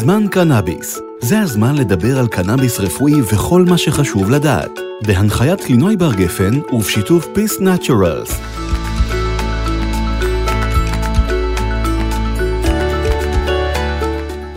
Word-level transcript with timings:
זמן 0.00 0.26
קנאביס. 0.30 1.00
זה 1.20 1.40
הזמן 1.40 1.74
לדבר 1.74 2.18
על 2.18 2.26
קנאביס 2.26 2.80
רפואי 2.80 3.20
וכל 3.22 3.64
מה 3.68 3.78
שחשוב 3.78 4.30
לדעת. 4.30 4.70
בהנחיית 5.06 5.70
לינוי 5.70 5.96
בר 5.96 6.14
גפן 6.14 6.60
ובשיתוף 6.72 7.26
Peace 7.34 7.60
Naturals. 7.60 8.32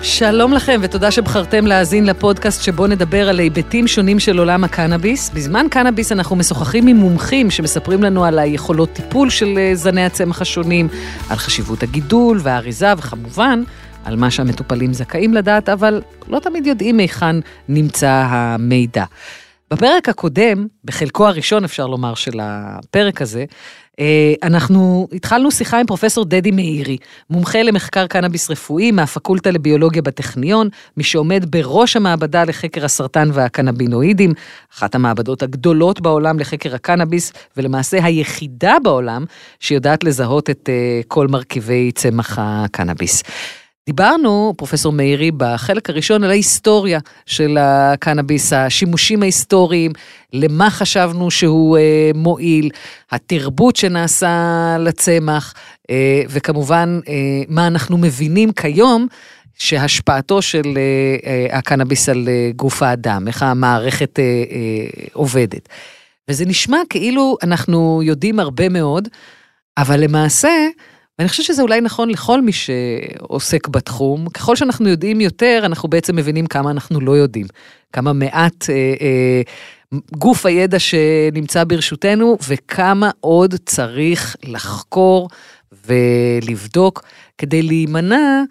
שלום 0.02 0.54
לכם 0.54 0.80
ותודה 0.84 1.12
שבחרתם 1.12 1.66
להאזין 1.66 2.06
לפודקאסט 2.06 2.64
שבו 2.64 2.88
נדבר 2.88 3.30
על 3.30 3.40
היבטים 3.40 3.88
שונים 3.88 4.20
של 4.20 4.38
עולם 4.40 4.64
הקנאביס. 4.64 5.30
בזמן 5.30 5.66
קנאביס 5.72 6.12
אנחנו 6.12 6.36
משוחחים 6.36 6.88
עם 6.88 6.96
מומחים 6.96 7.52
שמספרים 7.52 8.04
לנו 8.04 8.26
על 8.26 8.40
היכולות 8.40 8.90
טיפול 8.94 9.30
של 9.30 9.58
אה, 9.58 9.76
זני 9.76 10.06
הצמח 10.06 10.42
השונים, 10.42 10.88
על 11.30 11.38
חשיבות 11.38 11.84
הגידול 11.84 12.40
והאריזה 12.44 12.94
וכמובן 12.98 13.64
על 14.04 14.16
מה 14.16 14.32
שהמטופלים 14.32 14.94
זכאים 14.94 15.34
לדעת, 15.34 15.70
אבל 15.70 16.02
לא 16.28 16.40
תמיד 16.40 16.68
יודעים 16.68 17.00
היכן 17.00 17.36
נמצא 17.70 18.26
המידע. 18.30 19.06
בפרק 19.72 20.10
הקודם, 20.10 20.68
בחלקו 20.86 21.28
הראשון 21.28 21.64
אפשר 21.64 21.88
לומר 21.88 22.14
של 22.14 22.40
הפרק 22.42 23.22
הזה, 23.22 23.46
אה, 24.00 24.34
אנחנו 24.44 25.08
התחלנו 25.14 25.52
שיחה 25.52 25.80
עם 25.80 25.86
פרופסור 25.86 26.26
דדי 26.26 26.52
מאירי, 26.52 26.98
מומחה 27.30 27.64
למחקר 27.64 28.08
קנאביס 28.08 28.52
רפואי 28.52 28.92
מהפקולטה 28.92 29.52
לביולוגיה 29.52 30.02
בטכניון, 30.02 30.70
מי 30.98 31.04
שעומד 31.04 31.46
בראש 31.50 31.96
המעבדה 31.96 32.44
לחקר 32.44 32.86
הסרטן 32.86 33.30
והקנבינואידים, 33.34 34.34
אחת 34.74 34.96
המעבדות 34.96 35.44
הגדולות 35.44 36.02
בעולם 36.02 36.40
לחקר 36.40 36.76
הקנאביס, 36.76 37.34
ולמעשה 37.58 38.04
היחידה 38.04 38.76
בעולם 38.84 39.26
שיודעת 39.60 40.04
לזהות 40.04 40.50
את 40.50 40.70
אה, 40.70 41.02
כל 41.08 41.28
מרכיבי 41.28 41.92
צמח 41.92 42.40
הקנאביס. 42.42 43.24
דיברנו, 43.86 44.54
פרופסור 44.58 44.94
מאירי, 44.94 45.32
בחלק 45.32 45.90
הראשון 45.90 46.24
על 46.24 46.30
ההיסטוריה 46.30 47.00
של 47.26 47.58
הקנאביס, 47.60 48.54
השימושים 48.54 49.22
ההיסטוריים, 49.22 49.92
למה 50.34 50.70
חשבנו 50.70 51.32
שהוא 51.32 51.78
אה, 51.78 52.12
מועיל, 52.16 52.70
התרבות 53.12 53.76
שנעשה 53.76 54.76
לצמח, 54.80 55.54
אה, 55.90 56.22
וכמובן, 56.30 57.00
אה, 57.08 57.14
מה 57.48 57.68
אנחנו 57.68 57.98
מבינים 57.98 58.52
כיום 58.52 59.08
שהשפעתו 59.56 60.42
של 60.42 60.78
אה, 60.78 61.18
אה, 61.52 61.58
הקנאביס 61.58 62.10
על 62.10 62.28
אה, 62.28 62.50
גוף 62.56 62.84
האדם, 62.84 63.28
איך 63.28 63.44
המערכת 63.44 64.20
אה, 64.20 64.24
אה, 64.24 65.06
עובדת. 65.14 65.70
וזה 66.30 66.46
נשמע 66.46 66.78
כאילו 66.90 67.38
אנחנו 67.44 68.02
יודעים 68.04 68.40
הרבה 68.40 68.70
מאוד, 68.70 69.08
אבל 69.78 70.00
למעשה, 70.00 70.50
ואני 71.20 71.30
חושבת 71.30 71.46
שזה 71.46 71.62
אולי 71.62 71.82
נכון 71.82 72.10
לכל 72.10 72.42
מי 72.42 72.52
שעוסק 72.52 73.68
בתחום. 73.68 74.30
ככל 74.30 74.56
שאנחנו 74.56 74.90
יודעים 74.90 75.22
יותר, 75.22 75.62
אנחנו 75.66 75.90
בעצם 75.90 76.16
מבינים 76.16 76.46
כמה 76.46 76.72
אנחנו 76.72 77.02
לא 77.02 77.12
יודעים. 77.12 77.46
כמה 77.94 78.14
מעט 78.14 78.70
אה, 78.70 78.76
אה, 79.02 79.42
גוף 80.18 80.46
הידע 80.46 80.80
שנמצא 80.80 81.64
ברשותנו, 81.64 82.38
וכמה 82.48 83.12
עוד 83.20 83.56
צריך 83.66 84.36
לחקור 84.44 85.30
ולבדוק 85.88 87.04
כדי 87.38 87.62
להימנע 87.62 88.42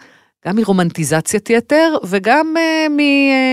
גם 0.48 0.56
מרומנטיזציית 0.56 1.50
יתר 1.50 1.94
וגם 2.04 2.54
uh, 2.56 2.90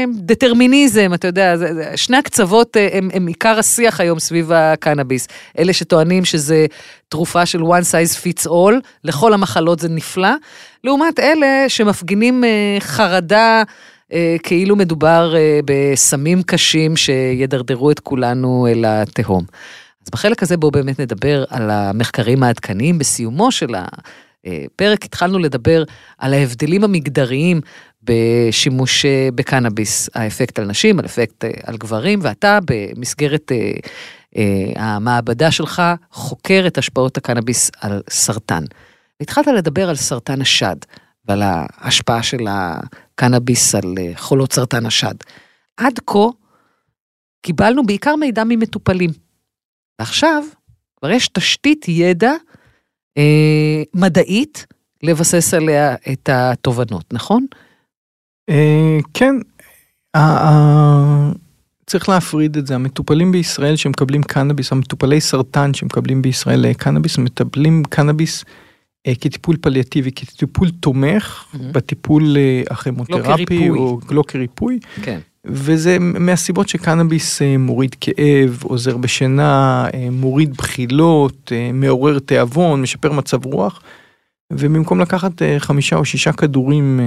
מדטרמיניזם, 0.07 1.11
אתה 1.13 1.27
יודע, 1.27 1.55
שני 1.95 2.17
הקצוות 2.17 2.77
uh, 2.77 2.95
הם, 2.95 3.09
הם 3.13 3.27
עיקר 3.27 3.59
השיח 3.59 3.99
היום 3.99 4.19
סביב 4.19 4.51
הקנאביס. 4.51 5.27
אלה 5.59 5.73
שטוענים 5.73 6.25
שזה 6.25 6.65
תרופה 7.09 7.45
של 7.45 7.61
one 7.61 7.83
size 7.91 8.17
fits 8.23 8.47
all, 8.47 8.73
לכל 9.03 9.33
המחלות 9.33 9.79
זה 9.79 9.89
נפלא, 9.89 10.33
לעומת 10.83 11.19
אלה 11.19 11.65
שמפגינים 11.67 12.43
uh, 12.43 12.81
חרדה 12.81 13.63
uh, 13.63 14.13
כאילו 14.43 14.75
מדובר 14.75 15.33
uh, 15.33 15.65
בסמים 15.65 16.43
קשים 16.43 16.97
שידרדרו 16.97 17.91
את 17.91 17.99
כולנו 17.99 18.67
אל 18.71 18.85
התהום. 18.87 19.43
אז 20.05 20.09
בחלק 20.11 20.43
הזה 20.43 20.57
בואו 20.57 20.71
באמת 20.71 20.99
נדבר 20.99 21.43
על 21.49 21.69
המחקרים 21.69 22.43
העדכניים 22.43 22.99
בסיומו 22.99 23.51
של 23.51 23.75
ה... 23.75 23.85
פרק 24.75 25.05
התחלנו 25.05 25.39
לדבר 25.39 25.83
על 26.17 26.33
ההבדלים 26.33 26.83
המגדריים 26.83 27.61
בשימוש 28.03 29.05
אה, 29.05 29.29
בקנאביס, 29.35 30.09
האפקט 30.15 30.59
על 30.59 30.65
נשים, 30.65 30.99
האפקט 30.99 31.45
אה, 31.45 31.49
על 31.63 31.77
גברים, 31.77 32.19
ואתה 32.21 32.59
במסגרת 32.65 33.51
אה, 33.51 34.71
המעבדה 34.75 35.51
שלך 35.51 35.81
חוקר 36.11 36.63
את 36.67 36.77
השפעות 36.77 37.17
הקנאביס 37.17 37.71
על 37.81 38.01
סרטן. 38.09 38.63
התחלת 39.21 39.47
לדבר 39.47 39.89
על 39.89 39.95
סרטן 39.95 40.41
השד 40.41 40.75
ועל 41.25 41.41
ההשפעה 41.45 42.23
של 42.23 42.47
הקנאביס 42.49 43.75
על 43.75 43.95
חולות 44.15 44.53
סרטן 44.53 44.85
השד. 44.85 45.15
עד 45.77 45.99
כה 46.07 46.27
קיבלנו 47.41 47.85
בעיקר 47.85 48.15
מידע 48.15 48.43
ממטופלים. 48.43 49.09
ועכשיו 49.99 50.43
כבר 50.97 51.11
יש 51.11 51.27
תשתית 51.27 51.85
ידע 51.87 52.31
אה, 52.31 52.35
מדעית 53.93 54.65
לבסס 55.03 55.53
עליה 55.53 55.95
את 56.11 56.29
התובנות, 56.33 57.13
נכון? 57.13 57.45
אה, 58.49 58.97
כן, 59.13 59.35
אה, 60.15 61.31
צריך 61.89 62.09
להפריד 62.09 62.57
את 62.57 62.67
זה, 62.67 62.75
המטופלים 62.75 63.31
בישראל 63.31 63.75
שמקבלים 63.75 64.23
קנאביס, 64.23 64.71
המטופלי 64.71 65.21
סרטן 65.21 65.73
שמקבלים 65.73 66.21
בישראל 66.21 66.65
אה, 66.65 66.73
קנאביס, 66.73 67.17
מטפלים 67.17 67.83
קנאביס 67.89 68.45
אה, 69.07 69.15
כטיפול 69.15 69.57
פליאטיבי, 69.61 70.11
כטיפול 70.11 70.69
תומך 70.69 71.45
mm-hmm. 71.53 71.57
בטיפול 71.71 72.37
אה, 72.37 72.61
הכימותרפי, 72.69 73.69
לא 73.69 73.75
או 73.75 73.99
לא 74.11 74.23
כריפוי. 74.27 74.79
כן. 75.03 75.19
וזה 75.45 75.97
מהסיבות 75.99 76.69
שקנאביס 76.69 77.41
אה, 77.41 77.57
מוריד 77.57 77.95
כאב, 78.01 78.59
עוזר 78.63 78.97
בשינה, 78.97 79.85
אה, 79.93 80.07
מוריד 80.11 80.57
בחילות, 80.57 81.51
אה, 81.55 81.71
מעורר 81.73 82.19
תיאבון, 82.19 82.81
משפר 82.81 83.11
מצב 83.11 83.45
רוח. 83.45 83.81
ובמקום 84.53 84.99
לקחת 85.01 85.31
חמישה 85.59 85.95
או 85.95 86.05
שישה 86.05 86.31
כדורים 86.31 86.99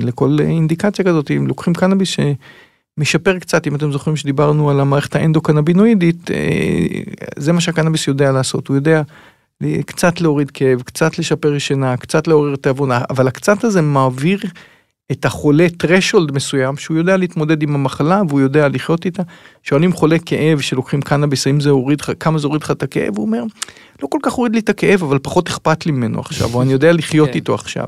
לכל 0.00 0.36
אינדיקציה 0.40 1.04
כזאת, 1.04 1.30
אם 1.30 1.46
לוקחים 1.46 1.74
קנאביס 1.74 2.08
שמשפר 2.08 3.38
קצת, 3.38 3.66
אם 3.66 3.74
אתם 3.74 3.92
זוכרים 3.92 4.16
שדיברנו 4.16 4.70
על 4.70 4.80
המערכת 4.80 5.16
האנדוקנבינואידית, 5.16 6.30
זה 7.36 7.52
מה 7.52 7.60
שהקנאביס 7.60 8.08
יודע 8.08 8.32
לעשות, 8.32 8.68
הוא 8.68 8.76
יודע 8.76 9.02
קצת 9.86 10.20
להוריד 10.20 10.50
כאב, 10.50 10.82
קצת 10.82 11.18
לשפר 11.18 11.58
שינה, 11.58 11.96
קצת 11.96 12.28
לעורר 12.28 12.56
תיאבון, 12.56 12.90
אבל 12.92 13.28
הקצת 13.28 13.64
הזה 13.64 13.82
מעביר 13.82 14.40
את 15.10 15.24
החולה 15.24 15.66
threshold 15.82 16.32
מסוים 16.32 16.76
שהוא 16.76 16.96
יודע 16.96 17.16
להתמודד 17.16 17.62
עם 17.62 17.74
המחלה 17.74 18.22
והוא 18.28 18.40
יודע 18.40 18.68
לחיות 18.68 19.04
איתה. 19.04 19.22
שואלים 19.62 19.92
חולה 19.92 20.18
כאב 20.18 20.60
שלוקחים 20.60 21.02
קנאביס 21.02 21.46
האם 21.46 21.60
זה 21.60 21.70
הוריד 21.70 22.00
לך 22.00 22.12
כמה 22.20 22.38
זה 22.38 22.46
הוריד 22.46 22.62
לך 22.62 22.70
את 22.70 22.82
הכאב 22.82 23.16
הוא 23.16 23.26
אומר 23.26 23.42
לא 24.02 24.08
כל 24.10 24.18
כך 24.22 24.32
הוריד 24.32 24.54
לי 24.54 24.60
את 24.60 24.68
הכאב 24.68 25.02
אבל 25.02 25.18
פחות 25.18 25.48
אכפת 25.48 25.86
לי 25.86 25.92
ממנו 25.92 26.20
עכשיו 26.20 26.54
או 26.54 26.62
אני 26.62 26.72
יודע 26.72 26.92
לחיות 26.92 27.28
כן. 27.28 27.34
איתו 27.34 27.54
עכשיו. 27.54 27.86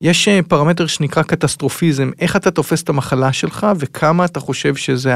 יש 0.00 0.28
אה, 0.28 0.40
פרמטר 0.48 0.86
שנקרא 0.86 1.22
קטסטרופיזם 1.22 2.10
איך 2.20 2.36
אתה 2.36 2.50
תופס 2.50 2.82
את 2.82 2.88
המחלה 2.88 3.32
שלך 3.32 3.66
וכמה 3.78 4.24
אתה 4.24 4.40
חושב 4.40 4.74
שזה 4.76 5.14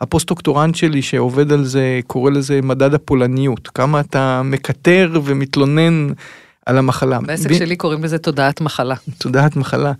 הפוסט-דוקטורנט 0.00 0.74
שלי 0.74 1.02
שעובד 1.02 1.52
על 1.52 1.64
זה 1.64 2.00
קורא 2.06 2.30
לזה 2.30 2.60
מדד 2.62 2.94
הפולניות 2.94 3.68
כמה 3.68 4.00
אתה 4.00 4.42
מקטר 4.44 5.20
ומתלונן 5.24 6.08
על 6.66 6.78
המחלה. 6.78 7.18
בעסק 7.20 7.50
ב... 7.50 7.54
שלי 7.54 7.76
קוראים 7.76 8.04
לזה 8.04 8.18
תודעת 8.18 8.60
מחלה. 8.60 8.94
תודעת 9.18 9.56
מחלה. 9.56 9.92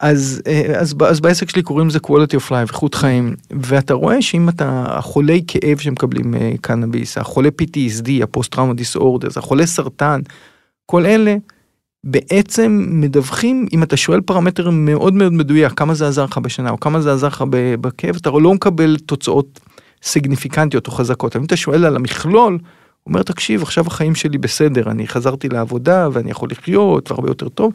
אז, 0.00 0.42
אה, 0.46 0.80
אז, 0.80 0.94
אז 1.06 1.20
בעסק 1.20 1.50
שלי 1.50 1.62
קוראים 1.62 1.88
לזה 1.88 1.98
quality 2.06 2.36
of 2.36 2.50
life, 2.50 2.68
איכות 2.68 2.94
חיים, 2.94 3.34
ואתה 3.50 3.94
רואה 3.94 4.22
שאם 4.22 4.48
אתה, 4.48 4.84
החולי 4.88 5.42
כאב 5.46 5.78
שמקבלים 5.78 6.34
אה, 6.34 6.52
קנאביס, 6.60 7.18
החולי 7.18 7.48
PTSD, 7.62 8.22
ה 8.22 8.28
post 8.28 8.52
trauma 8.52 8.74
disorders, 8.74 9.36
החולי 9.36 9.66
סרטן, 9.66 10.20
כל 10.86 11.06
אלה 11.06 11.36
בעצם 12.04 12.86
מדווחים, 12.88 13.66
אם 13.72 13.82
אתה 13.82 13.96
שואל 13.96 14.20
פרמטר 14.20 14.70
מאוד 14.70 15.14
מאוד 15.14 15.32
מדויק, 15.32 15.72
כמה 15.72 15.94
זה 15.94 16.08
עזר 16.08 16.24
לך 16.24 16.38
בשנה, 16.38 16.70
או 16.70 16.80
כמה 16.80 17.00
זה 17.00 17.12
עזר 17.12 17.26
לך 17.26 17.44
בכאב, 17.80 18.16
אתה 18.16 18.30
לא 18.30 18.54
מקבל 18.54 18.96
תוצאות 19.06 19.60
סיגניפיקנטיות 20.02 20.86
או 20.86 20.92
חזקות. 20.92 21.36
אם 21.36 21.44
אתה 21.44 21.56
שואל 21.56 21.84
על 21.84 21.96
המכלול, 21.96 22.58
אומר, 23.06 23.22
תקשיב, 23.22 23.62
עכשיו 23.62 23.86
החיים 23.86 24.14
שלי 24.14 24.38
בסדר, 24.38 24.90
אני 24.90 25.08
חזרתי 25.08 25.48
לעבודה 25.48 26.08
ואני 26.12 26.30
יכול 26.30 26.48
לחיות 26.50 27.10
והרבה 27.10 27.28
יותר 27.28 27.48
טוב. 27.48 27.72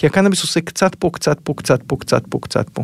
כי 0.00 0.06
הקנאביס 0.06 0.42
עושה 0.42 0.60
קצת 0.60 0.94
פה, 0.94 1.10
קצת 1.12 1.38
פה, 1.44 1.54
קצת 1.56 1.80
פה, 1.86 1.96
קצת 1.96 2.22
פה, 2.28 2.38
קצת 2.42 2.68
פה. 2.68 2.82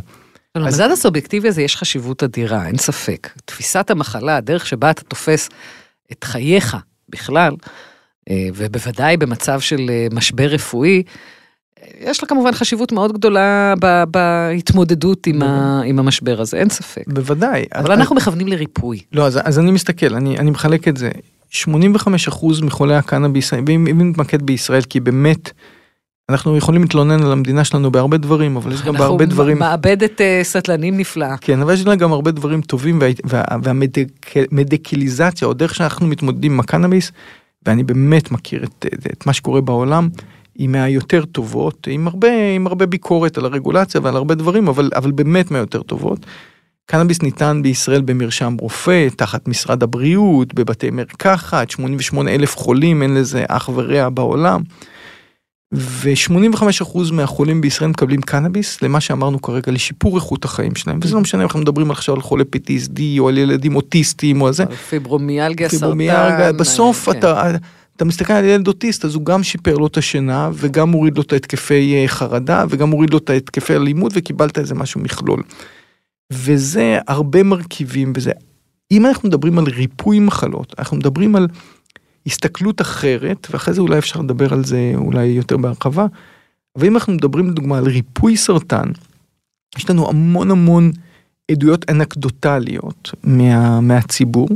למדד 0.56 0.90
הסובייקטיבי 0.92 1.48
הזה 1.48 1.62
יש 1.62 1.76
חשיבות 1.76 2.22
אדירה, 2.22 2.66
אין 2.66 2.78
ספק. 2.78 3.28
תפיסת 3.44 3.90
המחלה, 3.90 4.36
הדרך 4.36 4.66
שבה 4.66 4.90
אתה 4.90 5.02
תופס 5.02 5.48
את 6.12 6.24
חייך 6.24 6.76
בכלל, 7.08 7.54
אה, 8.30 8.48
ובוודאי 8.54 9.16
במצב 9.16 9.60
של 9.60 9.90
אה, 9.90 10.06
משבר 10.12 10.46
רפואי, 10.46 11.02
יש 12.00 12.22
לה 12.22 12.28
כמובן 12.28 12.52
חשיבות 12.52 12.92
מאוד 12.92 13.12
גדולה 13.12 13.74
בהתמודדות 14.10 15.26
עם, 15.26 15.42
ה, 15.42 15.80
עם 15.84 15.98
המשבר 15.98 16.40
הזה, 16.40 16.56
אין 16.56 16.68
ספק. 16.68 17.04
בוודאי. 17.06 17.64
אבל 17.74 17.92
אנחנו 17.92 18.14
אני... 18.16 18.20
מכוונים 18.22 18.48
לריפוי. 18.48 19.00
לא, 19.12 19.26
אז, 19.26 19.40
אז 19.44 19.58
אני 19.58 19.70
מסתכל, 19.70 20.14
אני, 20.14 20.38
אני 20.38 20.50
מחלק 20.50 20.88
את 20.88 20.96
זה. 20.96 21.10
85% 21.52 21.66
מחולי 22.62 22.94
הקנאביס, 22.94 23.52
ואם 23.52 24.10
נתמקד 24.10 24.42
בישראל, 24.42 24.82
כי 24.82 25.00
באמת 25.00 25.50
אנחנו 26.28 26.56
יכולים 26.56 26.82
להתלונן 26.82 27.22
על 27.22 27.32
המדינה 27.32 27.64
שלנו 27.64 27.90
בהרבה 27.90 28.16
דברים, 28.16 28.56
אבל 28.56 28.72
יש 28.72 28.82
גם 28.82 28.94
בהרבה 28.94 29.26
דברים... 29.26 29.56
אנחנו 29.56 29.70
מעבדת 29.70 30.20
uh, 30.20 30.24
סטלנים 30.42 30.96
נפלאה. 30.96 31.36
כן, 31.36 31.60
אבל 31.60 31.74
יש 31.74 31.86
לה 31.86 31.94
גם 31.94 32.12
הרבה 32.12 32.30
דברים 32.30 32.60
טובים, 32.60 32.98
וה, 33.24 33.42
והמדיקליזציה, 33.62 35.48
או 35.48 35.52
דרך 35.52 35.74
שאנחנו 35.74 36.06
מתמודדים 36.06 36.52
עם 36.52 36.60
הקנאביס, 36.60 37.12
ואני 37.66 37.84
באמת 37.84 38.30
מכיר 38.30 38.64
את, 38.64 38.86
את 39.12 39.26
מה 39.26 39.32
שקורה 39.32 39.60
בעולם, 39.60 40.08
היא 40.54 40.68
מהיותר 40.68 41.24
טובות, 41.24 41.88
עם 41.90 42.08
הרבה, 42.08 42.28
עם 42.56 42.66
הרבה 42.66 42.86
ביקורת 42.86 43.38
על 43.38 43.44
הרגולציה 43.44 44.00
ועל 44.00 44.16
הרבה 44.16 44.34
דברים, 44.34 44.68
אבל, 44.68 44.90
אבל 44.94 45.10
באמת 45.10 45.50
מהיותר 45.50 45.82
טובות. 45.82 46.26
קנאביס 46.86 47.22
ניתן 47.22 47.60
בישראל 47.62 48.00
במרשם 48.00 48.56
רופא, 48.60 49.08
תחת 49.16 49.48
משרד 49.48 49.82
הבריאות, 49.82 50.54
בבתי 50.54 50.90
מרקחת, 50.90 51.70
88 51.70 52.30
אלף 52.30 52.56
חולים, 52.56 53.02
אין 53.02 53.14
לזה 53.14 53.44
אח 53.48 53.70
ורע 53.74 54.08
בעולם. 54.08 54.62
ו-85% 55.76 57.12
מהחולים 57.12 57.60
בישראל 57.60 57.90
מקבלים 57.90 58.22
קנאביס 58.22 58.82
למה 58.82 59.00
שאמרנו 59.00 59.42
כרגע 59.42 59.72
לשיפור 59.72 60.16
איכות 60.16 60.44
החיים 60.44 60.74
שלהם 60.74 60.98
וזה 61.02 61.14
לא 61.14 61.20
משנה 61.20 61.40
אם 61.40 61.46
אנחנו 61.46 61.60
מדברים 61.60 61.90
עכשיו 61.90 62.14
על 62.14 62.20
חולי 62.20 62.44
PTSD 62.56 63.00
או 63.18 63.28
על 63.28 63.38
ילדים 63.38 63.76
אוטיסטים 63.76 64.40
או 64.40 64.46
על 64.46 64.52
זה. 64.52 64.64
פיברומיאלגיה, 65.70 66.48
סרטן. 66.48 66.56
בסוף 66.56 67.08
כן. 67.10 67.18
אתה, 67.18 67.50
אתה 67.96 68.04
מסתכל 68.04 68.32
על 68.32 68.44
ילד 68.44 68.68
אוטיסט 68.68 69.04
אז 69.04 69.14
הוא 69.14 69.24
גם 69.24 69.42
שיפר 69.42 69.74
לו 69.74 69.86
את 69.86 69.96
השינה 69.96 70.50
וגם 70.54 70.90
הוריד 70.90 71.16
לו 71.16 71.22
את 71.22 71.32
ההתקפי 71.32 71.94
אה, 71.94 72.08
חרדה 72.08 72.64
וגם 72.68 72.90
הוריד 72.90 73.10
לו 73.10 73.18
את 73.18 73.30
ההתקפי 73.30 73.76
אלימות 73.76 74.12
וקיבלת 74.14 74.58
איזה 74.58 74.74
משהו 74.74 75.00
מכלול. 75.00 75.42
וזה 76.32 76.98
הרבה 77.08 77.42
מרכיבים 77.42 78.12
וזה. 78.16 78.32
אם 78.90 79.06
אנחנו 79.06 79.28
מדברים 79.28 79.58
על 79.58 79.64
ריפוי 79.64 80.20
מחלות 80.20 80.74
אנחנו 80.78 80.96
מדברים 80.96 81.36
על 81.36 81.48
הסתכלות 82.26 82.80
אחרת, 82.80 83.46
ואחרי 83.50 83.74
זה 83.74 83.80
אולי 83.80 83.98
אפשר 83.98 84.20
לדבר 84.20 84.52
על 84.52 84.64
זה 84.64 84.92
אולי 84.94 85.24
יותר 85.24 85.56
בהרחבה, 85.56 86.06
אבל 86.76 86.86
אם 86.86 86.94
אנחנו 86.94 87.12
מדברים 87.12 87.50
לדוגמה 87.50 87.78
על 87.78 87.84
ריפוי 87.84 88.36
סרטן, 88.36 88.88
יש 89.76 89.90
לנו 89.90 90.08
המון 90.08 90.50
המון 90.50 90.90
עדויות 91.50 91.90
אנקדוטליות 91.90 93.10
מה, 93.24 93.80
מהציבור, 93.80 94.48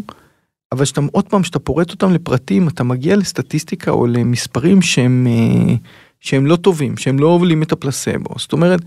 אבל 0.72 0.84
שאתה 0.84 1.00
עוד 1.12 1.28
פעם, 1.28 1.44
שאתה 1.44 1.58
פורט 1.58 1.90
אותם 1.90 2.12
לפרטים, 2.12 2.68
אתה 2.68 2.84
מגיע 2.84 3.16
לסטטיסטיקה 3.16 3.90
או 3.90 4.06
למספרים 4.06 4.82
שהם, 4.82 5.26
אה, 5.30 5.74
שהם 6.20 6.46
לא 6.46 6.56
טובים, 6.56 6.96
שהם 6.96 7.18
לא 7.18 7.26
הובלים 7.26 7.62
את 7.62 7.72
הפלסבו. 7.72 8.34
זאת 8.38 8.52
אומרת, 8.52 8.80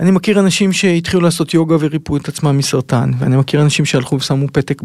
אני 0.00 0.10
מכיר 0.10 0.40
אנשים 0.40 0.72
שהתחילו 0.72 1.22
לעשות 1.22 1.54
יוגה 1.54 1.76
וריפו 1.80 2.16
את 2.16 2.28
עצמם 2.28 2.58
מסרטן, 2.58 3.10
ואני 3.18 3.36
מכיר 3.36 3.62
אנשים 3.62 3.84
שהלכו 3.84 4.16
ושמו 4.16 4.46
פתק 4.52 4.82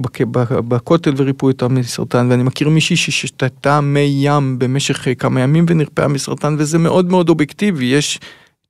בכותל 0.68 1.14
וריפו 1.18 1.48
אותם 1.48 1.76
מסרטן, 1.76 2.28
ואני 2.30 2.44
מכיר 2.44 2.70
מישהי 2.70 2.96
ששתתה 2.96 3.82
מי 3.82 4.20
ים 4.22 4.60
במשך 4.60 5.08
כמה 5.20 5.42
ימים 5.42 5.66
ונרפאה 5.70 6.08
מסרטן, 6.08 6.56
וזה 6.60 6.78
מאוד 6.78 7.10
מאוד 7.12 7.30
אובייקטיבי, 7.30 7.86
יש 7.86 8.20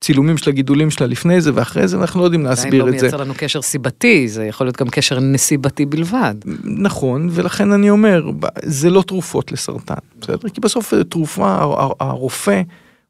צילומים 0.01 0.37
של 0.37 0.49
הגידולים 0.49 0.91
שלה 0.91 1.07
לפני 1.07 1.41
זה 1.41 1.51
ואחרי 1.53 1.87
זה, 1.87 1.97
אנחנו 1.97 2.19
לא 2.19 2.25
יודעים 2.25 2.43
להסביר 2.43 2.83
לא 2.83 2.89
את 2.89 2.93
זה. 2.93 2.99
זה 2.99 3.05
לא 3.05 3.11
מייצר 3.11 3.23
לנו 3.23 3.33
קשר 3.37 3.61
סיבתי, 3.61 4.27
זה 4.27 4.45
יכול 4.45 4.67
להיות 4.67 4.77
גם 4.77 4.89
קשר 4.89 5.19
נסיבתי 5.19 5.85
בלבד. 5.85 6.35
נכון, 6.63 7.29
ולכן 7.31 7.71
אני 7.71 7.89
אומר, 7.89 8.31
זה 8.63 8.89
לא 8.89 9.01
תרופות 9.01 9.51
לסרטן, 9.51 9.95
בסדר? 10.21 10.49
כי 10.49 10.61
בסוף 10.61 10.93
תרופה, 11.09 11.57
הרופא, 11.99 12.61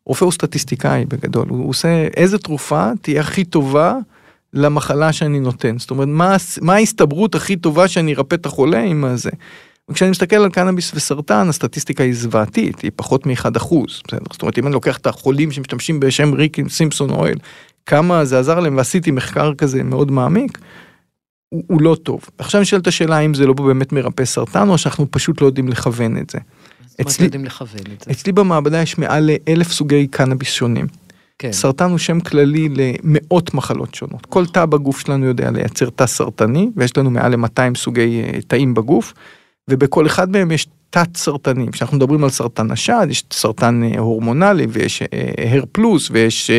רופא 0.08 0.24
הוא 0.26 0.32
סטטיסטיקאי 0.32 1.06
בגדול, 1.06 1.50
הוא 1.50 1.70
עושה 1.70 2.08
איזה 2.18 2.38
תרופה 2.38 2.90
תהיה 3.02 3.22
הכי 3.22 3.46
טובה 3.46 3.96
למחלה 4.54 5.14
שאני 5.14 5.40
נותן. 5.40 5.80
זאת 5.80 5.92
אומרת, 5.92 6.08
מה, 6.08 6.36
מה 6.62 6.74
ההסתברות 6.74 7.36
הכי 7.36 7.56
טובה 7.56 7.88
שאני 7.88 8.16
ארפא 8.16 8.36
את 8.36 8.46
החולה 8.46 8.80
עם 8.84 9.06
הזה. 9.06 9.30
וכשאני 9.90 10.12
מסתכל 10.12 10.36
על 10.36 10.50
קנאביס 10.50 10.92
וסרטן, 10.96 11.50
הסטטיסטיקה 11.50 12.04
היא 12.04 12.14
זוועתית, 12.14 12.82
היא 12.82 12.92
פחות 12.96 13.26
מ-1%. 13.26 13.76
בסדר? 14.08 14.26
זאת 14.32 14.42
אומרת, 14.42 14.58
אם 14.58 14.68
אני 14.68 14.74
לוקח 14.74 14.98
את 14.98 15.08
החולים 15.08 15.52
שמשתמשים 15.52 16.00
בשם 16.00 16.34
ריק 16.34 16.58
סימפסון 16.70 17.10
אוהל, 17.10 17.36
כמה 17.86 18.26
זה 18.26 18.40
עזר 18.40 18.60
להם, 18.60 18.78
ועשיתי 18.78 19.12
מחקר 19.12 19.54
כזה 19.54 19.84
מאוד 19.84 20.12
מעמיק, 20.12 20.58
הוא, 21.50 21.64
הוא 21.68 21.82
לא 21.82 21.96
טוב. 22.04 22.22
עכשיו 22.38 22.62
נשאלת 22.62 22.88
השאלה 22.88 23.18
האם 23.18 23.34
זה 23.34 23.46
לא 23.46 23.54
באמת 23.54 23.92
מרפא 23.92 24.26
סרטן, 24.26 24.70
או 24.70 24.78
שאנחנו 24.78 25.12
פשוט 25.12 25.42
לא 25.42 25.46
יודעים 25.46 25.68
לכוון 25.68 26.18
את 26.18 26.30
זה. 26.30 26.40
אצלי, 27.02 27.26
יודעים 27.26 27.46
לכוון 27.46 27.82
את 27.94 28.02
זה. 28.02 28.12
אצלי 28.12 28.32
במעבדה 28.32 28.82
יש 28.82 28.98
מעל 28.98 29.30
לאלף 29.48 29.72
סוגי 29.72 30.08
קנאביס 30.08 30.50
שונים. 30.50 30.88
כן. 31.40 31.52
סרטן 31.52 31.90
הוא 31.90 31.98
שם 31.98 32.20
כללי 32.20 32.70
למאות 32.70 33.54
מחלות 33.54 33.96
שונות. 33.96 34.26
כל 34.26 34.46
תא 34.46 34.66
בגוף 34.66 35.00
שלנו 35.00 35.26
יודע 35.26 35.52
לייצר 35.52 35.90
תא 35.90 36.06
סרטני, 36.06 36.70
ויש 36.76 36.98
לנו 36.98 37.10
מעל 37.10 37.36
ל-200 37.36 37.78
סוגי 37.78 38.22
אה, 38.24 38.40
תאים 38.48 38.74
בגוף, 38.74 39.14
ובכל 39.70 40.06
אחד 40.06 40.30
מהם 40.30 40.52
יש 40.52 40.68
תת 40.90 41.18
סרטנים. 41.18 41.72
כשאנחנו 41.72 41.98
מדברים 41.98 42.24
על 42.24 42.30
סרטן 42.30 42.72
השד, 42.72 43.08
יש 43.10 43.24
סרטן 43.34 43.84
אה, 43.84 44.00
הורמונלי, 44.00 44.68
ויש 44.70 45.04
הר 45.52 45.64
פלוס, 45.72 46.10
ויש 46.12 46.52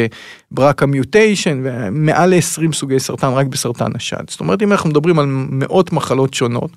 ברקה 0.50 0.86
מיוטיישן, 0.86 1.60
ומעל 1.64 2.34
ל-20 2.34 2.72
סוגי 2.72 3.00
סרטן 3.00 3.28
רק 3.28 3.46
בסרטן 3.46 3.90
השד. 3.94 4.30
זאת 4.30 4.40
אומרת, 4.40 4.62
אם 4.62 4.72
אנחנו 4.72 4.90
מדברים 4.90 5.18
על 5.18 5.26
מאות 5.28 5.92
מחלות 5.92 6.34
שונות, 6.34 6.70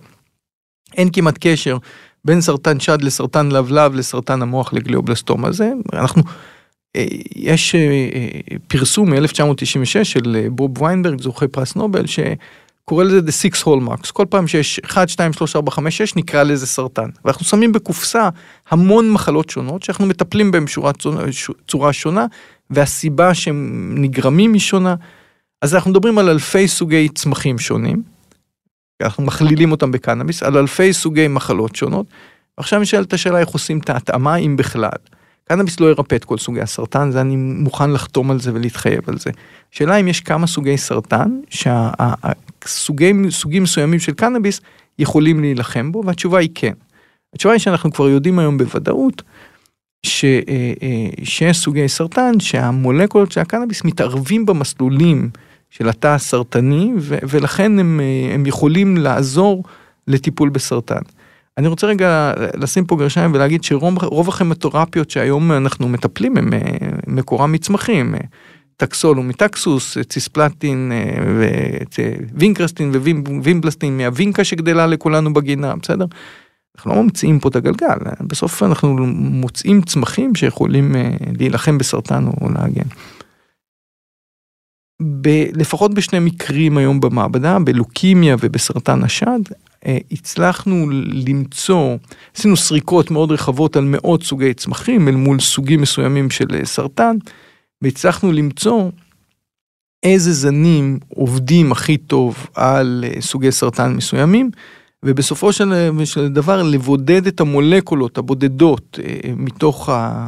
אין 0.97 1.09
כמעט 1.13 1.37
קשר 1.41 1.77
בין 2.25 2.41
סרטן 2.41 2.79
שד 2.79 3.01
לסרטן 3.01 3.51
לבלב 3.51 3.95
לסרטן 3.95 4.41
המוח 4.41 4.73
לגליובלסטומה. 4.73 5.51
זה 5.51 5.71
אנחנו 5.93 6.23
אה, 6.95 7.05
יש 7.35 7.75
אה, 7.75 7.79
אה, 8.13 8.57
פרסום 8.67 9.13
מ-1996 9.13 10.03
של 10.03 10.47
בוב 10.51 10.81
ויינברג 10.81 11.21
זוכה 11.21 11.47
פרס 11.47 11.75
נובל 11.75 12.05
שקורא 12.05 13.03
לזה 13.03 13.19
the 13.19 13.31
six 13.31 13.63
hallmarks. 13.63 14.11
כל 14.13 14.25
פעם 14.29 14.47
שיש 14.47 14.79
1 14.79 15.09
2 15.09 15.33
3 15.33 15.55
4 15.55 15.71
5 15.71 15.97
6 15.97 16.15
נקרא 16.15 16.43
לזה 16.43 16.67
סרטן. 16.67 17.09
ואנחנו 17.25 17.45
שמים 17.45 17.71
בקופסה 17.71 18.29
המון 18.69 19.11
מחלות 19.11 19.49
שונות 19.49 19.83
שאנחנו 19.83 20.05
מטפלים 20.05 20.51
בהם 20.51 20.67
שורה 20.67 20.91
צורה 21.67 21.93
שונה 21.93 22.25
והסיבה 22.69 23.33
שהם 23.33 23.95
נגרמים 23.97 24.53
היא 24.53 24.61
שונה. 24.61 24.95
אז 25.61 25.75
אנחנו 25.75 25.91
מדברים 25.91 26.17
על 26.17 26.29
אלפי 26.29 26.67
סוגי 26.67 27.09
צמחים 27.09 27.59
שונים 27.59 28.10
אנחנו 29.03 29.23
מכלילים 29.23 29.71
אותם 29.71 29.91
בקנאביס 29.91 30.43
על 30.43 30.57
אלפי 30.57 30.93
סוגי 30.93 31.27
מחלות 31.27 31.75
שונות. 31.75 32.05
עכשיו 32.57 32.79
נשאלת 32.79 33.13
השאלה 33.13 33.39
איך 33.39 33.49
עושים 33.49 33.79
את 33.79 33.89
ההתאמה 33.89 34.35
אם 34.35 34.57
בכלל. 34.57 34.89
קנאביס 35.43 35.79
לא 35.79 35.85
ירפא 35.85 36.15
את 36.15 36.25
כל 36.25 36.37
סוגי 36.37 36.61
הסרטן 36.61 37.11
זה 37.11 37.21
אני 37.21 37.35
מוכן 37.35 37.91
לחתום 37.91 38.31
על 38.31 38.39
זה 38.39 38.53
ולהתחייב 38.53 39.01
על 39.07 39.17
זה. 39.17 39.31
שאלה 39.71 39.95
אם 39.95 40.07
יש 40.07 40.21
כמה 40.21 40.47
סוגי 40.47 40.77
סרטן 40.77 41.39
שהסוגים 41.49 43.31
סוגים 43.31 43.63
מסוימים 43.63 43.99
של 43.99 44.11
קנאביס 44.11 44.61
יכולים 44.99 45.39
להילחם 45.39 45.91
בו 45.91 46.03
והתשובה 46.05 46.39
היא 46.39 46.49
כן. 46.55 46.73
התשובה 47.35 47.53
היא 47.53 47.59
שאנחנו 47.59 47.91
כבר 47.91 48.09
יודעים 48.09 48.39
היום 48.39 48.57
בוודאות 48.57 49.21
ש, 50.05 50.25
אה, 50.25 50.73
אה, 50.83 51.25
שיש 51.25 51.57
סוגי 51.57 51.87
סרטן 51.89 52.39
שהמולקולות 52.39 53.31
של 53.31 53.41
הקנאביס 53.41 53.83
מתערבים 53.83 54.45
במסלולים 54.45 55.29
של 55.71 55.89
התא 55.89 56.07
הסרטני, 56.07 56.91
ו- 56.97 57.17
ולכן 57.29 57.79
הם, 57.79 57.99
אה, 57.99 58.33
הם 58.33 58.45
יכולים 58.45 58.97
לעזור 58.97 59.63
לטיפול 60.07 60.49
בסרטן. 60.49 61.01
אני 61.57 61.67
רוצה 61.67 61.87
רגע 61.87 62.33
לשים 62.55 62.85
פה 62.85 62.95
גרשיים 62.95 63.33
ולהגיד 63.33 63.63
שרוב 63.63 64.29
הכימותרפיות 64.29 65.09
שהיום 65.09 65.51
אנחנו 65.51 65.89
מטפלים 65.89 66.37
הם 66.37 66.53
אה, 66.53 66.59
מקורם 67.07 67.51
מצמחים. 67.51 68.15
אה, 68.15 68.19
טקסול 68.77 69.19
ומיטקסוס, 69.19 69.97
ציספלטין 70.09 70.91
וינקריסטין 72.33 72.91
ווינבלסטין 73.25 73.97
מהוינקה 73.97 74.43
שגדלה 74.43 74.87
לכולנו 74.87 75.33
בגינה, 75.33 75.75
בסדר? 75.75 76.05
אנחנו 76.75 76.95
לא 76.95 77.03
ממציאים 77.03 77.39
פה 77.39 77.49
את 77.49 77.55
הגלגל, 77.55 77.97
בסוף 78.21 78.63
אנחנו 78.63 78.95
מוצאים 79.15 79.81
צמחים 79.81 80.35
שיכולים 80.35 80.95
להילחם 81.39 81.77
בסרטן 81.77 82.27
או 82.27 82.49
להגן. 82.49 82.87
ב, 85.01 85.29
לפחות 85.53 85.93
בשני 85.93 86.19
מקרים 86.19 86.77
היום 86.77 86.99
במעבדה, 86.99 87.59
בלוקימיה 87.59 88.35
ובסרטן 88.39 89.03
השד, 89.03 89.39
אה, 89.85 89.97
הצלחנו 90.11 90.89
למצוא, 91.27 91.97
עשינו 92.35 92.57
סריקות 92.57 93.11
מאוד 93.11 93.31
רחבות 93.31 93.75
על 93.75 93.83
מאות 93.87 94.23
סוגי 94.23 94.53
צמחים 94.53 95.07
אל 95.07 95.15
מול 95.15 95.39
סוגים 95.39 95.81
מסוימים 95.81 96.29
של 96.29 96.47
אה, 96.53 96.65
סרטן, 96.65 97.17
והצלחנו 97.81 98.31
למצוא 98.31 98.89
איזה 100.03 100.33
זנים 100.33 100.99
עובדים 101.09 101.71
הכי 101.71 101.97
טוב 101.97 102.47
על 102.55 103.05
אה, 103.07 103.21
סוגי 103.21 103.51
סרטן 103.51 103.93
מסוימים, 103.93 104.49
ובסופו 105.05 105.53
של, 105.53 105.89
של 106.05 106.27
דבר 106.27 106.63
לבודד 106.63 107.27
את 107.27 107.39
המולקולות 107.39 108.17
הבודדות 108.17 108.99
מתוך 109.37 109.89
ה... 109.89 110.27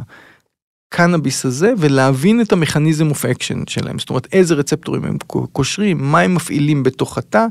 הקנאביס 0.94 1.46
הזה 1.46 1.72
ולהבין 1.78 2.40
את 2.40 2.52
ה 2.52 2.58
mechanism 2.58 3.10
of 3.10 3.24
action 3.24 3.62
שלהם, 3.66 3.98
זאת 3.98 4.10
אומרת 4.10 4.26
איזה 4.32 4.54
רצפטורים 4.54 5.04
הם 5.04 5.18
קושרים, 5.52 5.98
מה 5.98 6.20
הם 6.20 6.34
מפעילים 6.34 6.82
בתוך 6.82 7.18
התא, 7.18 7.46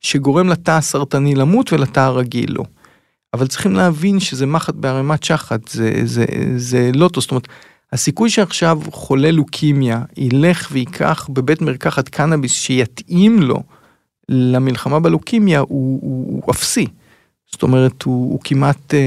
שגורם 0.00 0.48
לתא 0.48 0.70
הסרטני 0.70 1.34
למות 1.34 1.72
ולתא 1.72 2.00
הרגיל 2.00 2.52
לא. 2.52 2.64
אבל 3.34 3.46
צריכים 3.46 3.72
להבין 3.72 4.20
שזה 4.20 4.46
מחט 4.46 4.74
בערימת 4.74 5.24
שחת, 5.24 5.68
זה, 5.68 6.00
זה, 6.04 6.24
זה 6.56 6.90
לא 6.94 7.08
טוב, 7.08 7.22
זאת 7.22 7.30
אומרת, 7.30 7.48
הסיכוי 7.92 8.30
שעכשיו 8.30 8.80
חולה 8.90 9.30
לוקימיה 9.30 10.02
ילך 10.16 10.68
ויקח 10.72 11.28
בבית 11.32 11.60
מרקחת 11.60 12.08
קנאביס 12.08 12.52
שיתאים 12.52 13.42
לו 13.42 13.62
למלחמה 14.28 15.00
בלוקימיה 15.00 15.60
הוא, 15.60 15.98
הוא, 16.02 16.42
הוא 16.44 16.52
אפסי. 16.52 16.86
זאת 17.52 17.62
אומרת, 17.62 18.02
הוא, 18.02 18.32
הוא 18.32 18.40
כמעט, 18.44 18.94
אה, 18.94 18.98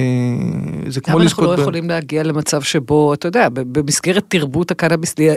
זה 0.91 1.01
כמו 1.01 1.13
למה 1.13 1.23
אנחנו 1.23 1.43
לזכות 1.43 1.49
לא 1.49 1.55
ב- 1.55 1.59
יכולים 1.59 1.89
להגיע 1.89 2.23
למצב 2.23 2.61
שבו, 2.61 3.13
אתה 3.13 3.27
יודע, 3.27 3.47
במסגרת 3.53 4.25
תרבות 4.27 4.71
הקנאביס, 4.71 5.17
לי- 5.19 5.35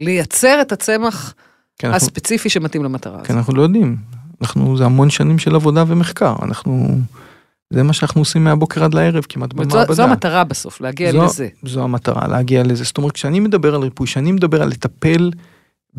לייצר 0.00 0.58
את 0.60 0.72
הצמח 0.72 1.34
כן, 1.78 1.88
אנחנו, 1.88 1.96
הספציפי 1.96 2.48
שמתאים 2.48 2.84
למטרה 2.84 3.12
כן, 3.12 3.20
הזאת. 3.20 3.30
אנחנו 3.30 3.54
לא 3.54 3.62
יודעים. 3.62 3.96
אנחנו, 4.40 4.76
זה 4.76 4.84
המון 4.84 5.10
שנים 5.10 5.38
של 5.38 5.54
עבודה 5.54 5.84
ומחקר. 5.88 6.34
אנחנו, 6.42 6.98
זה 7.70 7.82
מה 7.82 7.92
שאנחנו 7.92 8.20
עושים 8.20 8.44
מהבוקר 8.44 8.84
עד 8.84 8.94
לערב 8.94 9.24
כמעט 9.28 9.52
במעבדה. 9.52 9.84
זו, 9.86 9.94
זו 9.94 10.02
המטרה 10.02 10.44
בסוף, 10.44 10.80
להגיע 10.80 11.12
זו- 11.12 11.24
לזה. 11.24 11.48
זו 11.62 11.82
המטרה, 11.84 12.28
להגיע 12.28 12.62
לזה. 12.62 12.84
זאת 12.84 12.98
אומרת, 12.98 13.12
כשאני 13.12 13.40
מדבר 13.40 13.74
על 13.74 13.80
ריפוי, 13.82 14.06
כשאני 14.06 14.32
מדבר 14.32 14.62
על 14.62 14.68
לטפל 14.68 15.30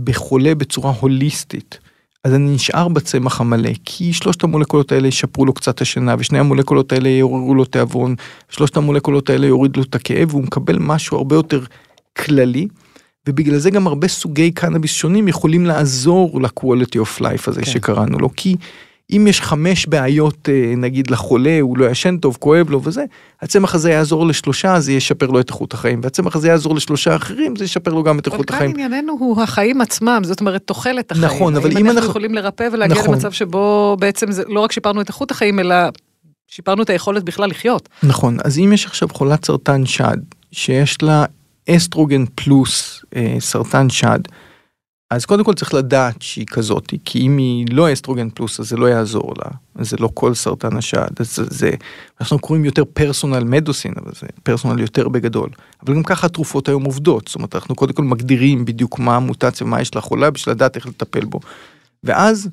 בחולה 0.04 0.56
בצורה 0.56 0.94
הוליסטית, 1.00 1.80
אז 2.26 2.34
אני 2.34 2.56
נשאר 2.56 2.88
בצמח 2.88 3.42
המלא, 3.42 3.70
כי 3.86 4.14
שלושת 4.14 4.44
המולקולות 4.44 4.92
האלה 4.92 5.08
ישפרו 5.08 5.46
לו 5.46 5.54
קצת 5.54 5.82
השינה, 5.82 6.16
ושני 6.20 6.40
המולקולות 6.40 6.92
האלה 6.92 7.10
יעוררו 7.10 7.56
לו 7.56 7.66
תיאבון, 7.66 8.16
שלושת 8.50 8.78
המולקולות 8.78 9.30
האלה 9.30 9.48
יורידו 9.48 9.80
לו 9.80 9.86
את 9.90 9.96
הכאב, 9.96 10.28
והוא 10.30 10.44
מקבל 10.44 10.78
משהו 10.80 11.18
הרבה 11.18 11.36
יותר 11.36 11.64
כללי, 12.18 12.68
ובגלל 13.28 13.58
זה 13.58 13.70
גם 13.70 13.88
הרבה 13.88 14.08
סוגי 14.08 14.52
קנאביס 14.52 14.92
שונים 14.92 15.28
יכולים 15.28 15.66
לעזור 15.66 16.42
ל-quality 16.42 16.96
of 16.96 17.22
life 17.22 17.44
הזה 17.48 17.62
כן. 17.62 17.72
שקראנו 17.72 18.18
לו, 18.20 18.30
כי 18.36 18.56
אם 19.12 19.28
יש 19.28 19.42
חמש 19.42 19.86
בעיות 19.86 20.50
אה, 20.50 20.74
נגיד 20.78 21.12
לחולה, 21.12 21.58
הוא 21.62 21.78
לא 21.78 21.86
ישן 21.86 22.18
טוב, 22.18 22.38
כואב 22.40 22.70
לו 22.70 22.82
וזה, 22.84 23.06
הצמח 23.42 23.76
הזה 23.76 23.92
יעזור 23.92 24.28
לשלושה, 24.28 24.80
זה 24.80 24.92
ישפר 24.94 25.26
לו 25.28 25.40
את 25.40 25.50
איכות 25.50 25.74
החיים, 25.74 26.00
והצמח 26.04 26.36
הזה 26.36 26.48
יעזור 26.48 26.76
לשלושה 26.76 27.16
אחרים, 27.16 27.56
זה 27.56 27.64
ישפר 27.64 27.94
לו 27.94 28.04
גם 28.04 28.20
את 28.20 28.28
אבל 28.28 28.34
איכות 28.34 28.48
כאן 28.50 28.56
החיים. 28.56 28.72
ענייננו 28.72 29.18
הוא 29.20 29.42
החיים 29.42 29.82
עצמם, 29.82 30.22
זאת 30.24 30.40
אומרת, 30.40 30.62
תוחלת 30.66 31.12
החיים. 31.12 31.26
נכון, 31.26 31.56
אבל 31.56 31.72
אם 31.72 31.78
אנחנו 31.78 31.92
אנחנו- 31.92 32.10
יכולים 32.10 32.34
לרפא 32.36 32.68
ולהגיע 32.74 32.98
נכון. 32.98 33.14
למצב 33.14 33.32
שבו 33.32 33.98
בעצם 34.00 34.32
זה 34.32 34.44
לא 34.48 34.60
רק 34.60 34.72
שיפרנו 34.72 35.02
את 35.02 35.08
איכות 35.08 35.32
החיים, 35.32 35.60
אלא 35.60 35.76
שיפרנו 36.48 36.84
את 36.84 36.90
היכולת 36.90 37.24
בכלל 37.24 37.50
לחיות. 37.50 37.90
נכון, 38.04 38.38
אז 38.44 38.58
אם 38.60 38.74
יש 38.74 38.86
עכשיו 38.86 39.10
חולת 39.10 39.46
סרטן 39.46 39.86
שד, 39.86 40.18
שיש 40.52 41.02
לה 41.02 41.26
אסטרוגן 41.70 42.26
פלוס 42.36 43.06
אה, 43.16 43.36
סרטן 43.40 43.90
שד, 43.90 44.20
אז 45.16 45.26
קודם 45.26 45.44
כל 45.44 45.54
צריך 45.54 45.74
לדעת 45.74 46.22
שהיא 46.22 46.46
כזאת, 46.46 46.94
כי 47.06 47.20
אם 47.20 47.38
היא 47.38 47.66
לא 47.72 47.94
אסטרוגן 47.94 48.30
פלוס 48.30 48.60
אז 48.60 48.70
זה 48.70 48.78
לא 48.78 48.86
יעזור 48.86 49.34
לה, 49.38 49.52
זה 49.84 49.98
לא 50.00 50.10
כל 50.14 50.34
סרטן 50.34 50.78
השד, 50.78 51.08
אז 51.20 51.36
זה, 51.36 51.44
זה 51.50 51.72
אנחנו 52.22 52.40
קוראים 52.40 52.66
יותר 52.66 52.84
פרסונל 52.94 53.44
מדוסין, 53.44 53.94
אבל 54.04 54.12
זה 54.22 54.28
פרסונל 54.44 54.80
יותר 54.80 55.08
בגדול. 55.10 55.50
אבל 55.86 55.96
גם 55.96 56.04
ככה 56.04 56.28
התרופות 56.28 56.68
היום 56.68 56.84
עובדות, 56.86 57.28
זאת 57.28 57.36
אומרת 57.36 57.56
אנחנו 57.56 57.76
קודם 57.76 57.94
כל 57.94 58.04
מגדירים 58.04 58.66
בדיוק 58.66 59.00
מה 59.00 59.16
המוטציה, 59.16 59.68
מה 59.68 59.82
יש 59.82 59.96
לחולה, 59.96 60.32
בשביל 60.32 60.56
לדעת 60.56 60.76
איך 60.76 60.88
לטפל 60.88 61.26
בו. 61.26 61.40
ואז 62.04 62.50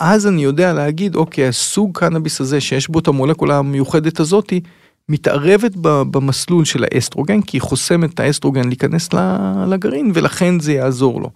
אז 0.00 0.26
אני 0.26 0.44
יודע 0.44 0.72
להגיד, 0.72 1.14
אוקיי, 1.14 1.48
הסוג 1.48 1.98
קנאביס 1.98 2.40
הזה 2.40 2.60
שיש 2.60 2.88
בו 2.88 2.98
את 2.98 3.08
המולקולה 3.08 3.58
המיוחדת 3.58 4.20
הזאתי, 4.20 4.60
מתערבת 5.08 5.72
במסלול 5.82 6.64
של 6.64 6.84
האסטרוגן, 6.84 7.42
כי 7.42 7.56
היא 7.56 7.62
חוסמת 7.62 8.14
את 8.14 8.20
האסטרוגן 8.20 8.68
להיכנס 8.68 9.08
לגרעין, 9.68 10.10
ולכן 10.14 10.60
זה 10.60 10.72
יעזור 10.72 11.20
לו. 11.20 11.30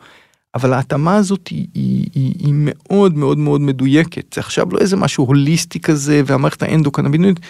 אבל 0.54 0.72
ההתאמה 0.72 1.16
הזאת 1.16 1.48
היא, 1.48 1.66
היא, 1.74 2.06
היא, 2.14 2.34
היא 2.38 2.54
מאוד 2.54 3.16
מאוד 3.16 3.38
מאוד 3.38 3.60
מדויקת. 3.60 4.34
זה 4.34 4.40
עכשיו 4.40 4.66
לא 4.72 4.78
איזה 4.78 4.96
משהו 4.96 5.24
הוליסטי 5.24 5.80
כזה, 5.80 6.22
והמערכת 6.26 6.62
האנדוקנבינואית, 6.62 7.40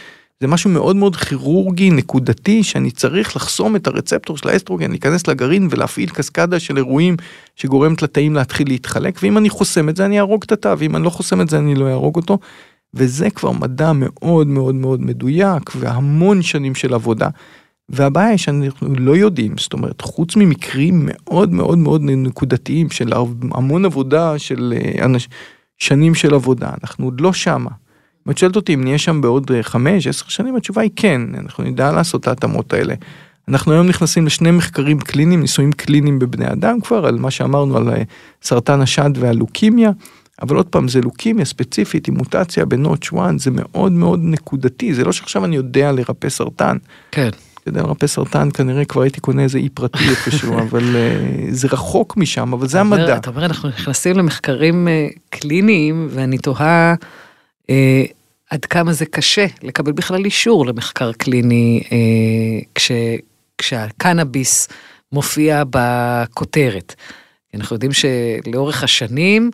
זה 0.41 0.47
משהו 0.47 0.71
מאוד 0.71 0.97
מאוד 0.97 1.17
כירורגי, 1.17 1.91
נקודתי, 1.91 2.63
שאני 2.63 2.91
צריך 2.91 3.37
לחסום 3.37 3.77
את 3.77 3.87
הרצפטור 3.87 4.37
של 4.37 4.49
האסטרוגן, 4.49 4.91
להיכנס 4.91 5.27
לגרעין 5.27 5.69
ולהפעיל 5.71 6.11
קסקדה 6.11 6.61
של 6.61 6.77
אירועים 6.77 7.17
שגורמת 7.57 8.03
לתאים 8.03 8.35
להתחיל 8.35 8.69
להתחלק, 8.69 9.19
ואם 9.23 9.39
אני 9.39 9.51
חוסם 9.51 9.89
את 9.89 9.97
זה 9.97 10.05
אני 10.05 10.19
אהרוג 10.19 10.43
את 10.47 10.53
התא, 10.53 10.75
ואם 10.79 10.97
אני 10.97 11.05
לא 11.05 11.11
חוסם 11.11 11.41
את 11.41 11.49
זה 11.49 11.59
אני 11.59 11.75
לא 11.75 11.89
אהרוג 11.89 12.17
אותו. 12.17 12.39
וזה 12.95 13.31
כבר 13.31 13.51
מדע 13.51 13.93
מאוד 13.95 14.47
מאוד 14.47 14.75
מאוד 14.75 15.03
מדויק, 15.03 15.71
והמון 15.77 16.43
שנים 16.43 16.75
של 16.75 16.95
עבודה. 16.95 17.29
והבעיה 17.89 18.29
היא 18.29 18.39
שאנחנו 18.39 18.95
לא 18.99 19.17
יודעים, 19.17 19.55
זאת 19.59 19.73
אומרת, 19.73 20.01
חוץ 20.01 20.37
ממקרים 20.37 21.01
מאוד 21.05 21.53
מאוד 21.53 21.79
מאוד 21.79 22.03
נקודתיים 22.05 22.91
של 22.91 23.13
המון 23.53 23.85
עבודה 23.85 24.39
של 24.39 24.75
אה, 24.77 25.05
אנש, 25.05 25.29
שנים 25.79 26.15
של 26.15 26.35
עבודה, 26.35 26.71
אנחנו 26.83 27.05
עוד 27.05 27.21
לא 27.21 27.33
שמה. 27.33 27.71
אם 28.27 28.33
את 28.33 28.39
שואלת 28.39 28.57
אותי 28.57 28.75
אם 28.75 28.85
נהיה 28.85 28.99
שם 28.99 29.21
בעוד 29.21 29.51
אה, 29.55 29.63
חמש, 29.63 30.07
עשר 30.07 30.25
שנים, 30.29 30.57
התשובה 30.57 30.83
היא 30.83 30.91
כן, 30.97 31.21
אנחנו 31.39 31.65
נדע 31.65 31.93
לעשות 31.93 32.21
את 32.21 32.29
ההתאמות 32.29 32.73
האלה. 32.73 32.95
אנחנו 33.49 33.73
היום 33.73 33.87
נכנסים 33.87 34.27
לשני 34.27 34.51
מחקרים 34.51 34.99
קליניים, 34.99 35.41
ניסויים 35.41 35.73
קליניים 35.73 36.19
בבני 36.19 36.53
אדם 36.53 36.81
כבר, 36.81 37.07
על 37.07 37.19
מה 37.19 37.31
שאמרנו 37.31 37.77
על 37.77 37.89
אה, 37.89 38.03
סרטן 38.43 38.81
השד 38.81 39.11
והלוקימיה, 39.15 39.91
אבל 40.43 40.57
עוד 40.57 40.67
פעם, 40.67 40.89
זה 40.89 41.01
לוקימיה 41.01 41.45
ספציפית 41.45 42.09
עם 42.09 42.15
מוטציה 42.15 42.65
בנוטש 42.65 43.13
1, 43.13 43.39
זה 43.39 43.51
מאוד 43.51 43.93
מאוד 43.93 44.21
נקודתי, 44.23 44.95
זה 44.95 45.05
לא 45.05 45.13
שעכשיו 45.13 45.45
אני 45.45 45.57
יודע 45.57 45.93
לרפא 45.93 46.29
סרטן. 46.29 46.77
כן. 47.11 47.31
כדי 47.67 47.81
לרפא 47.81 48.07
סרטן 48.07 48.49
כנראה 48.55 48.85
כבר 48.85 49.03
הייתי 49.03 49.21
קונה 49.21 49.43
איזה 49.43 49.59
אי 49.59 49.69
פרטי 49.69 50.09
איפשהו, 50.11 50.59
אבל 50.65 50.97
אה, 50.97 51.47
זה 51.51 51.69
רחוק 51.73 52.17
משם, 52.17 52.53
אבל 52.53 52.69
זה 52.69 52.81
המדע. 52.81 53.17
אתה 53.17 53.31
אומר, 53.31 53.45
אנחנו 53.45 53.69
נכנסים 53.69 54.19
למחקרים 54.19 54.89
אה, 54.89 55.09
קליניים, 55.31 56.09
ואני 56.11 56.39
תוהה 56.39 56.95
אה, 57.71 58.05
עד 58.51 58.65
כמה 58.65 58.93
זה 58.93 59.07
קשה 59.07 59.47
לקבל 59.63 59.93
בכלל 59.93 60.25
אישור 60.25 60.67
למחקר 60.67 61.13
קליני 61.13 61.83
אה, 61.93 62.67
כש, 62.75 62.93
כשהקנאביס 63.59 64.69
מופיע 65.13 65.63
בכותרת. 65.71 66.95
אנחנו 67.55 67.77
יודעים 67.77 67.93
שלאורך 67.93 68.83
השנים 68.83 69.51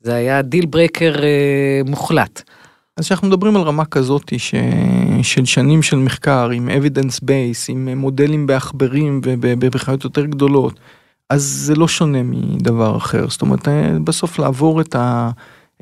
זה 0.00 0.14
היה 0.14 0.42
deal 0.42 0.66
breaker 0.66 1.14
אה, 1.22 1.80
מוחלט. 1.86 2.42
אז 2.96 3.04
כשאנחנו 3.04 3.28
מדברים 3.28 3.56
על 3.56 3.62
רמה 3.62 3.84
כזאת 3.84 4.32
ש... 4.38 4.54
של 5.22 5.44
שנים 5.44 5.82
של 5.82 5.96
מחקר 5.96 6.50
עם 6.50 6.68
evidence 6.68 7.24
base, 7.24 7.64
עם 7.68 7.98
מודלים 7.98 8.46
בעכברים 8.46 9.20
ובחיות 9.24 10.04
יותר 10.04 10.24
גדולות, 10.26 10.80
אז 11.30 11.42
זה 11.42 11.74
לא 11.74 11.88
שונה 11.88 12.22
מדבר 12.22 12.96
אחר. 12.96 13.28
זאת 13.28 13.42
אומרת, 13.42 13.68
אה, 13.68 13.98
בסוף 14.04 14.38
לעבור 14.38 14.80
את, 14.80 14.94
ה... 14.94 15.30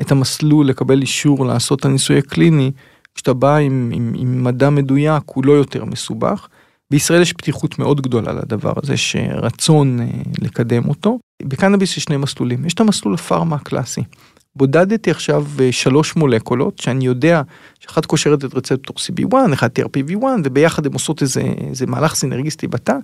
את 0.00 0.12
המסלול, 0.12 0.66
לקבל 0.66 1.00
אישור 1.00 1.46
לעשות 1.46 1.80
את 1.80 1.84
הניסוי 1.84 2.18
הקליני, 2.18 2.70
כשאתה 3.14 3.32
בא 3.32 3.56
עם, 3.56 3.90
עם, 3.94 4.12
עם 4.16 4.44
מדע 4.44 4.70
מדויק, 4.70 5.22
הוא 5.26 5.44
לא 5.44 5.52
יותר 5.52 5.84
מסובך. 5.84 6.48
בישראל 6.90 7.22
יש 7.22 7.32
פתיחות 7.32 7.78
מאוד 7.78 8.00
גדולה 8.00 8.32
לדבר 8.32 8.72
הזה, 8.82 8.94
יש 8.94 9.16
רצון 9.32 10.00
אה, 10.00 10.06
לקדם 10.38 10.88
אותו. 10.88 11.18
בקנאביס 11.42 11.96
יש 11.96 12.04
שני 12.04 12.16
מסלולים, 12.16 12.66
יש 12.66 12.74
את 12.74 12.80
המסלול 12.80 13.14
הפארמה 13.14 13.56
הקלאסי. 13.56 14.02
בודדתי 14.56 15.10
עכשיו 15.10 15.44
אה, 15.60 15.72
שלוש 15.72 16.16
מולקולות 16.16 16.78
שאני 16.78 17.06
יודע 17.06 17.42
שאחת 17.80 18.06
קושרת 18.06 18.44
את 18.44 18.54
רצפטור 18.54 18.96
CB1, 18.96 19.52
אחד 19.52 19.68
TRPV1 19.78 20.24
וביחד 20.44 20.86
הן 20.86 20.92
עושות 20.92 21.22
איזה, 21.22 21.42
איזה 21.68 21.86
מהלך 21.86 22.14
סינרגיסטי 22.14 22.66
בתא 22.66 22.94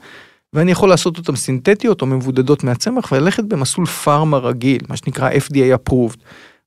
ואני 0.53 0.71
יכול 0.71 0.89
לעשות 0.89 1.19
אותן 1.19 1.37
סינתטיות 1.37 2.03
או 2.03 2.07
מבודדות 2.07 2.65
מהצמח 2.65 3.13
וללכת 3.13 3.45
במסלול 3.45 3.87
פארמה 3.87 4.39
רגיל, 4.39 4.81
מה 4.89 4.97
שנקרא 4.97 5.31
FDA 5.31 5.79
approved. 5.91 6.19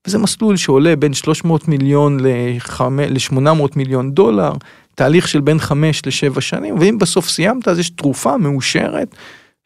וזה 0.06 0.18
מסלול 0.18 0.56
שעולה 0.56 0.96
בין 0.96 1.14
300 1.14 1.68
מיליון 1.68 2.20
ל-800 2.20 3.40
מיליון 3.76 4.12
דולר, 4.12 4.52
תהליך 4.98 5.28
של 5.28 5.40
בין 5.40 5.58
5 5.58 6.02
ל-7 6.06 6.40
שנים, 6.40 6.78
ואם 6.78 6.98
בסוף 6.98 7.28
סיימת 7.28 7.68
אז 7.68 7.78
יש 7.78 7.90
תרופה 7.90 8.36
מאושרת 8.36 9.14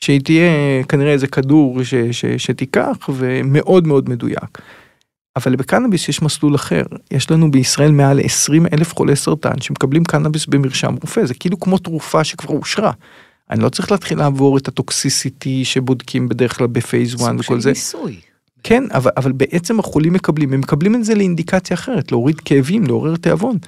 שהיא 0.01 0.21
תהיה 0.21 0.51
כנראה 0.89 1.12
איזה 1.12 1.27
כדור 1.27 1.85
ש- 1.85 1.95
ש- 1.95 2.25
שתיקח 2.37 2.97
ומאוד 3.09 3.87
מאוד 3.87 4.09
מדויק. 4.09 4.59
אבל 5.37 5.57
בקנאביס 5.57 6.09
יש 6.09 6.23
מסלול 6.23 6.55
אחר, 6.55 6.83
יש 7.11 7.31
לנו 7.31 7.51
בישראל 7.51 7.91
מעל 7.91 8.21
20 8.21 8.67
אלף 8.73 8.95
חולי 8.95 9.17
סרטן 9.17 9.61
שמקבלים 9.61 10.05
קנאביס 10.05 10.47
במרשם 10.47 10.95
רופא, 11.01 11.25
זה 11.25 11.35
כאילו 11.35 11.61
כמו 11.61 11.79
תרופה 11.79 12.25
שכבר 12.25 12.55
אושרה. 12.55 12.93
אני 13.51 13.62
לא 13.62 13.69
צריך 13.69 13.93
להתחיל 13.93 14.19
לעבור 14.19 14.59
את 14.59 14.69
הטוקסיסיטי 14.69 15.65
שבודקים 15.65 16.29
בדרך 16.29 16.59
כלל 16.59 16.67
בפייס 16.67 17.15
1 17.15 17.19
סוג 17.19 17.41
וכל 17.41 17.61
זה. 17.61 17.69
ניסוי. 17.71 18.17
כן, 18.62 18.85
אבל, 18.91 19.11
אבל 19.17 19.33
בעצם 19.33 19.81
החולים 19.81 20.12
מקבלים, 20.12 20.53
הם 20.53 20.61
מקבלים 20.61 20.95
את 20.95 21.05
זה 21.05 21.15
לאינדיקציה 21.15 21.75
אחרת, 21.75 22.12
להוריד 22.12 22.41
כאבים, 22.41 22.87
לעורר 22.87 23.17
תיאבון. 23.17 23.59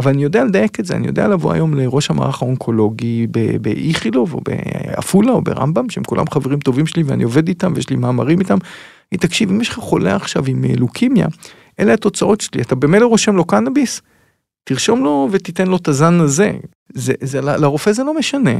אבל 0.00 0.10
אני 0.10 0.22
יודע 0.22 0.44
לדייק 0.44 0.80
את 0.80 0.84
זה, 0.84 0.96
אני 0.96 1.06
יודע 1.06 1.28
לבוא 1.28 1.52
היום 1.52 1.74
לראש 1.74 2.10
המערך 2.10 2.42
האונקולוגי 2.42 3.26
באיכילוב 3.60 4.34
או 4.34 4.40
בעפולה 4.40 5.32
או 5.32 5.42
ברמב"ם, 5.42 5.90
שהם 5.90 6.04
כולם 6.04 6.24
חברים 6.30 6.58
טובים 6.58 6.86
שלי 6.86 7.02
ואני 7.02 7.24
עובד 7.24 7.48
איתם 7.48 7.72
ויש 7.76 7.90
לי 7.90 7.96
מאמרים 7.96 8.40
איתם. 8.40 8.58
תקשיב, 9.14 9.50
אם 9.50 9.60
יש 9.60 9.68
לך 9.68 9.78
חולה 9.78 10.16
עכשיו 10.16 10.44
עם 10.46 10.64
אה, 10.64 10.70
לוקימיה, 10.76 11.26
אלה 11.80 11.94
התוצאות 11.94 12.40
שלי, 12.40 12.62
אתה 12.62 12.74
במילא 12.74 13.06
רושם 13.06 13.36
לו 13.36 13.44
קנאביס, 13.44 14.02
תרשום 14.64 15.04
לו 15.04 15.28
ותיתן 15.30 15.66
לו 15.66 15.76
את 15.76 15.88
הזן 15.88 16.20
הזה. 16.20 16.52
זה, 16.94 17.12
זה, 17.20 17.40
לרופא 17.40 17.92
זה 17.92 18.04
לא 18.04 18.14
משנה. 18.18 18.54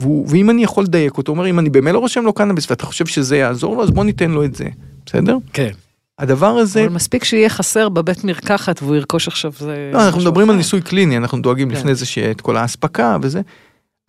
והוא, 0.00 0.26
ואם 0.28 0.50
אני 0.50 0.62
יכול 0.62 0.84
לדייק 0.84 1.18
אותו, 1.18 1.32
הוא 1.32 1.38
אומר, 1.38 1.50
אם 1.50 1.58
אני 1.58 1.70
במילא 1.70 1.98
רושם 1.98 2.24
לו 2.24 2.32
קנאביס 2.32 2.70
ואתה 2.70 2.86
חושב 2.86 3.06
שזה 3.06 3.36
יעזור 3.36 3.76
לו, 3.76 3.82
אז 3.82 3.90
בוא 3.90 4.04
ניתן 4.04 4.30
לו 4.30 4.44
את 4.44 4.54
זה, 4.54 4.68
בסדר? 5.06 5.36
כן. 5.52 5.70
הדבר 6.20 6.46
הזה, 6.46 6.80
אבל 6.84 6.94
מספיק 6.94 7.24
שיהיה 7.24 7.48
חסר 7.48 7.88
בבית 7.88 8.24
מרקחת 8.24 8.82
והוא 8.82 8.96
ירכוש 8.96 9.28
עכשיו 9.28 9.52
זה... 9.58 9.90
לא, 9.94 10.06
אנחנו 10.06 10.20
מדברים 10.20 10.50
על 10.50 10.54
אחר. 10.54 10.58
ניסוי 10.58 10.80
קליני, 10.80 11.16
אנחנו 11.16 11.42
דואגים 11.42 11.70
כן. 11.70 11.76
לפני 11.76 11.94
זה 11.94 12.06
שיהיה 12.06 12.30
את 12.30 12.40
כל 12.40 12.56
האספקה 12.56 13.16
וזה, 13.22 13.40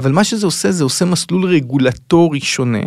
אבל 0.01 0.11
מה 0.11 0.23
שזה 0.23 0.45
עושה, 0.45 0.71
זה 0.71 0.83
עושה 0.83 1.05
מסלול 1.05 1.45
רגולטורי 1.45 2.39
שונה, 2.39 2.81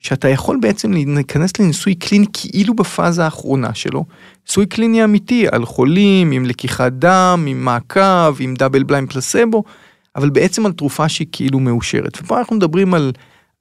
שאתה 0.00 0.28
יכול 0.28 0.58
בעצם 0.62 0.92
להיכנס 0.92 1.60
לניסוי 1.60 1.94
קליני 1.94 2.26
כאילו 2.32 2.74
בפאזה 2.74 3.24
האחרונה 3.24 3.74
שלו, 3.74 4.04
ניסוי 4.48 4.66
קליני 4.66 5.04
אמיתי 5.04 5.46
על 5.52 5.64
חולים, 5.64 6.30
עם 6.30 6.44
לקיחת 6.44 6.92
דם, 6.92 7.44
עם 7.48 7.64
מעקב, 7.64 8.40
עם 8.40 8.54
דאבל 8.54 8.82
בליין 8.82 9.06
פלסבו, 9.06 9.64
אבל 10.16 10.30
בעצם 10.30 10.66
על 10.66 10.72
תרופה 10.72 11.08
שהיא 11.08 11.26
כאילו 11.32 11.60
מאושרת. 11.60 12.18
ופה 12.22 12.38
אנחנו 12.38 12.56
מדברים 12.56 12.94
על 12.94 13.12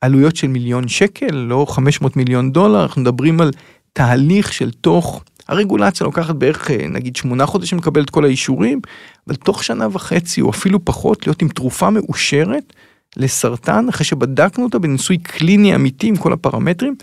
עלויות 0.02 0.36
של 0.36 0.48
מיליון 0.48 0.88
שקל, 0.88 1.36
לא 1.36 1.66
500 1.70 2.16
מיליון 2.16 2.52
דולר, 2.52 2.84
אנחנו 2.84 3.02
מדברים 3.02 3.42
על 3.42 3.52
תהליך 3.98 4.54
של 4.54 4.72
תוך, 4.72 5.24
הרגולציה 5.48 6.06
לוקחת 6.06 6.36
בערך 6.36 6.72
נגיד 6.72 7.16
שמונה 7.16 7.46
חודשים 7.46 7.78
לקבל 7.78 8.02
את 8.02 8.10
כל 8.10 8.26
האישורים, 8.26 8.80
אבל 9.28 9.36
תוך 9.36 9.64
שנה 9.64 9.88
וחצי 9.92 10.42
או 10.42 10.50
אפילו 10.50 10.86
פחות 10.86 11.28
להיות 11.28 11.42
עם 11.42 11.50
תרופה 11.50 11.90
מאושרת 11.90 12.74
לסרטן 13.16 13.90
אחרי 13.90 14.06
שבדקנו 14.06 14.64
אותה 14.64 14.80
בניסוי 14.80 15.18
קליני 15.18 15.76
אמיתי 15.76 16.08
עם 16.08 16.16
כל 16.16 16.34
הפרמטרים, 16.34 16.96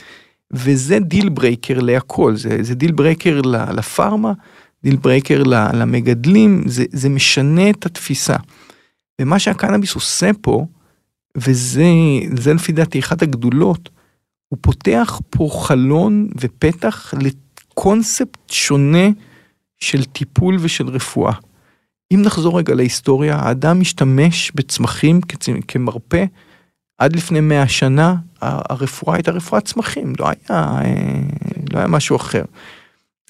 וזה 0.53 0.99
deal 0.99 1.29
breaker 1.29 1.81
להכל, 1.81 2.37
זה, 2.37 2.59
זה 2.61 2.75
deal 2.75 2.93
breaker 2.93 3.41
לפארמה, 3.75 4.33
deal 4.85 4.97
breaker 4.97 5.43
למגדלים, 5.73 6.63
זה, 6.67 6.85
זה 6.93 7.09
משנה 7.09 7.71
את 7.71 7.87
התפיסה. 7.87 8.37
ומה 9.21 9.39
שהקנאביס 9.39 9.95
עושה 9.95 10.31
פה, 10.41 10.67
וזה 11.37 12.55
לפי 12.55 12.73
דעתי 12.73 12.99
אחת 12.99 13.23
הגדולות, 13.23 13.94
הוא 14.55 14.59
פותח 14.61 15.21
פה 15.31 15.49
חלון 15.53 16.29
ופתח 16.41 17.15
לקונספט 17.19 18.51
שונה 18.51 19.09
של 19.79 20.05
טיפול 20.05 20.57
ושל 20.61 20.89
רפואה. 20.89 21.33
אם 22.15 22.23
נחזור 22.23 22.59
רגע 22.59 22.75
להיסטוריה, 22.75 23.37
האדם 23.37 23.81
משתמש 23.81 24.53
בצמחים 24.55 25.21
כמרפא. 25.69 26.25
עד 26.99 27.17
לפני 27.17 27.41
100 27.41 27.69
שנה 27.69 28.17
הרפואה 28.41 29.17
הייתה 29.17 29.31
רפואת 29.31 29.65
צמחים, 29.65 30.13
לא 30.19 30.27
היה, 30.27 30.61
אה, 30.61 31.21
לא 31.73 31.79
היה 31.79 31.87
משהו 31.87 32.17
אחר. 32.17 32.45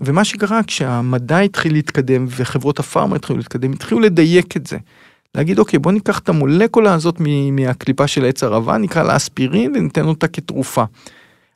ומה 0.00 0.24
שקרה 0.24 0.60
כשהמדע 0.66 1.38
התחיל 1.38 1.72
להתקדם 1.72 2.26
וחברות 2.28 2.78
הפארמה 2.78 3.16
התחילו 3.16 3.38
להתקדם, 3.38 3.72
התחילו 3.72 4.00
לדייק 4.00 4.56
את 4.56 4.66
זה. 4.66 4.78
להגיד 5.34 5.58
אוקיי 5.58 5.78
בוא 5.78 5.92
ניקח 5.92 6.18
את 6.18 6.28
המולקולה 6.28 6.94
הזאת 6.94 7.16
מהקליפה 7.52 8.06
של 8.06 8.24
עץ 8.24 8.42
ערבה, 8.42 8.78
נקרא 8.78 9.02
לה 9.02 9.16
אספירין 9.16 9.72
וניתן 9.76 10.06
אותה 10.06 10.28
כתרופה. 10.28 10.84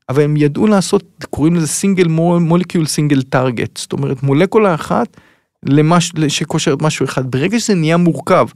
אבל 0.09 0.23
הם 0.23 0.37
ידעו 0.37 0.67
לעשות, 0.67 1.05
קוראים 1.31 1.55
לזה 1.55 1.67
סינגל 1.67 2.09
מולקיול 2.41 2.87
סינגל 2.87 3.23
טארגט, 3.23 3.77
זאת 3.77 3.93
אומרת 3.93 4.23
מולקולה 4.23 4.75
אחת 4.75 5.17
למש, 5.63 6.13
שקושרת 6.29 6.83
משהו 6.83 7.07
אחד. 7.07 7.31
ברגע 7.31 7.61
שזה 7.61 7.75
נהיה 7.75 7.97
מורכב, 7.97 8.47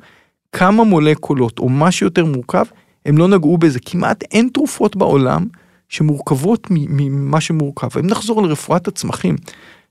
כמה 0.52 0.84
מולקולות 0.84 1.58
או 1.58 1.68
משהו 1.68 2.06
יותר 2.06 2.24
מורכב, 2.24 2.64
הם 3.06 3.18
לא 3.18 3.28
נגעו 3.28 3.58
בזה. 3.58 3.78
כמעט 3.84 4.24
אין 4.30 4.48
תרופות 4.54 4.96
בעולם 4.96 5.46
שמורכבות 5.88 6.66
ממה 6.70 7.40
שמורכב. 7.40 7.98
אם 7.98 8.06
נחזור 8.06 8.42
לרפואת 8.42 8.88
הצמחים, 8.88 9.36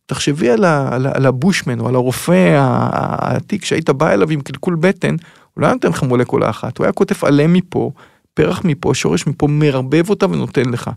תחשבי 0.05 0.49
על, 0.49 0.65
ה, 0.65 0.95
על, 0.95 1.07
על 1.07 1.25
הבושמן 1.25 1.79
או 1.79 1.87
על 1.87 1.95
הרופא 1.95 2.57
העתיק 2.57 3.65
שהיית 3.65 3.89
בא 3.89 4.13
אליו 4.13 4.31
עם 4.31 4.41
קלקול 4.41 4.75
בטן, 4.75 5.15
הוא 5.53 5.61
לא 5.61 5.65
היה 5.65 5.73
נותן 5.73 5.89
לך 5.89 6.03
מולקולה 6.03 6.49
אחת, 6.49 6.77
הוא 6.77 6.85
היה 6.85 6.93
כותב 6.93 7.25
עלה 7.25 7.47
מפה, 7.47 7.91
פרח 8.33 8.61
מפה, 8.65 8.91
שורש 8.93 9.27
מפה, 9.27 9.47
מרבב 9.47 10.09
אותה 10.09 10.25
ונותן 10.25 10.69
לך. 10.69 10.89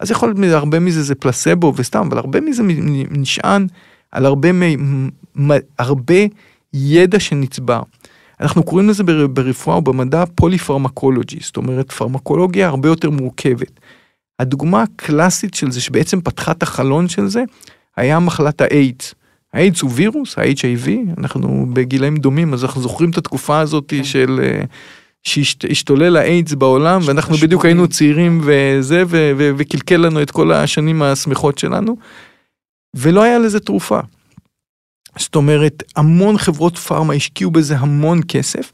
אז 0.00 0.10
יכול 0.10 0.34
להיות 0.38 0.54
הרבה 0.54 0.80
מזה 0.80 1.02
זה 1.02 1.14
פלסבו 1.14 1.72
וסתם, 1.76 2.06
אבל 2.08 2.18
הרבה 2.18 2.40
מזה 2.40 2.62
נשען 3.10 3.66
על 4.12 4.26
הרבה, 4.26 4.48
הרבה 5.78 6.14
ידע 6.72 7.20
שנצבר. 7.20 7.82
אנחנו 8.40 8.62
קוראים 8.62 8.88
לזה 8.88 9.02
ברפואה 9.28 9.78
ובמדע 9.78 10.24
פוליפרמקולוגי, 10.34 11.38
זאת 11.42 11.56
אומרת 11.56 11.92
פרמקולוגיה 11.92 12.68
הרבה 12.68 12.88
יותר 12.88 13.10
מורכבת. 13.10 13.80
הדוגמה 14.38 14.82
הקלאסית 14.82 15.54
של 15.54 15.70
זה 15.70 15.80
שבעצם 15.80 16.20
פתחה 16.20 16.52
את 16.52 16.62
החלון 16.62 17.08
של 17.08 17.26
זה, 17.26 17.44
היה 17.96 18.18
מחלת 18.18 18.60
האיידס. 18.60 19.14
האיידס 19.52 19.80
הוא 19.80 19.90
וירוס, 19.94 20.38
ה-HIV, 20.38 20.88
אנחנו 21.18 21.66
בגילאים 21.72 22.16
דומים, 22.16 22.54
אז 22.54 22.64
אנחנו 22.64 22.80
זוכרים 22.80 23.10
את 23.10 23.18
התקופה 23.18 23.60
הזאת 23.60 23.84
כן. 23.88 24.04
של... 24.04 24.40
אה, 24.42 24.64
שהשתולל 25.24 26.16
האיידס 26.16 26.52
בעולם 26.52 27.00
ואנחנו 27.04 27.36
בדיוק 27.36 27.64
היינו 27.64 27.88
צעירים 27.88 28.40
וזה 28.44 29.02
וקלקל 29.36 29.96
לנו 29.96 30.22
את 30.22 30.30
כל 30.30 30.52
השנים 30.52 31.02
השמחות 31.02 31.58
שלנו 31.58 31.96
ולא 32.94 33.22
היה 33.22 33.38
לזה 33.38 33.60
תרופה. 33.60 34.00
זאת 35.18 35.34
אומרת, 35.34 35.82
המון 35.96 36.38
חברות 36.38 36.78
פארמה 36.78 37.14
השקיעו 37.14 37.50
בזה 37.50 37.76
המון 37.76 38.20
כסף, 38.28 38.72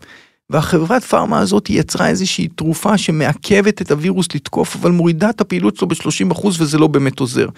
והחברת 0.51 1.05
פארמה 1.05 1.39
הזאת 1.39 1.71
יצרה 1.71 2.09
איזושהי 2.09 2.49
תרופה 2.49 2.99
שמעכבת 2.99 3.83
את 3.83 3.91
הווירוס 3.91 4.27
לתקוף, 4.35 4.77
אבל 4.77 4.91
מורידה 4.91 5.31
את 5.31 5.41
הפעילות 5.41 5.77
שלו 5.77 5.89
ב-30% 5.89 6.47
וזה 6.47 6.79
לא 6.79 6.87
באמת 6.87 7.21
עוזר. 7.21 7.49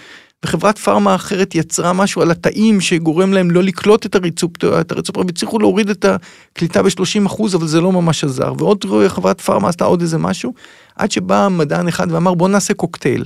וחברת 0.44 0.78
פארמה 0.78 1.14
אחרת 1.14 1.54
יצרה 1.54 1.92
משהו 1.92 2.22
על 2.22 2.30
התאים 2.30 2.80
שגורם 2.80 3.32
להם 3.32 3.50
לא 3.50 3.62
לקלוט 3.62 4.06
את 4.06 4.14
הריצופטור, 4.14 4.80
את 4.80 4.92
הריצופטור, 4.92 5.24
והצליחו 5.26 5.58
להוריד 5.58 5.90
את 5.90 6.04
הקליטה 6.04 6.82
ב-30% 6.82 7.42
אבל 7.54 7.66
זה 7.66 7.80
לא 7.80 7.92
ממש 7.92 8.24
עזר. 8.24 8.52
ועוד 8.58 8.84
חברת 9.08 9.40
פארמה 9.40 9.68
עשתה 9.68 9.84
עוד 9.84 10.00
איזה 10.00 10.18
משהו, 10.18 10.54
עד 10.96 11.10
שבא 11.10 11.48
מדען 11.50 11.88
אחד 11.88 12.12
ואמר 12.12 12.34
בוא 12.34 12.48
נעשה 12.48 12.74
קוקטייל. 12.74 13.24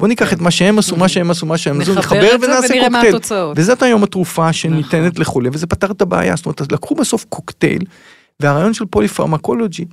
בוא 0.00 0.08
ניקח 0.08 0.32
את 0.32 0.40
מה 0.40 0.50
שהם 0.50 0.78
עשו, 0.78 0.96
מה 0.96 1.08
שהם 1.08 1.30
עשו, 1.30 1.46
מה 1.46 1.58
שהם 1.58 1.80
עשו, 1.80 1.94
נחבר 1.94 2.36
ונעשה 2.42 2.74
קוקטייל. 2.80 3.16
וזאת 3.56 3.82
היום 3.82 4.02
התרופה 4.02 4.52
שניתנת 4.52 5.12
נכון. 5.12 5.22
לחולה, 5.22 5.48
וזה 5.52 5.66
פתר 5.66 5.90
את 5.90 6.02
הבעיה. 6.02 6.36
זאת 6.36 6.46
אומרת, 6.46 6.72
לקחו 6.72 6.94
בסוף 6.94 7.24
קוקטייל, 7.28 7.82
והרעיון 8.40 8.74
של 8.74 8.84
פוליפרמקולוגי 8.84 9.84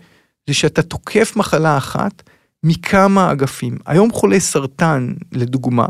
זה 0.48 0.54
שאתה 0.54 0.82
תוקף 0.82 1.36
מחלה 1.36 1.78
אחת 1.78 2.24
מכמה 2.64 3.32
אגפים. 3.32 3.78
היום 3.86 4.12
חולי 4.12 4.40
סרטן, 4.40 5.14
לדוגמה, 5.32 5.86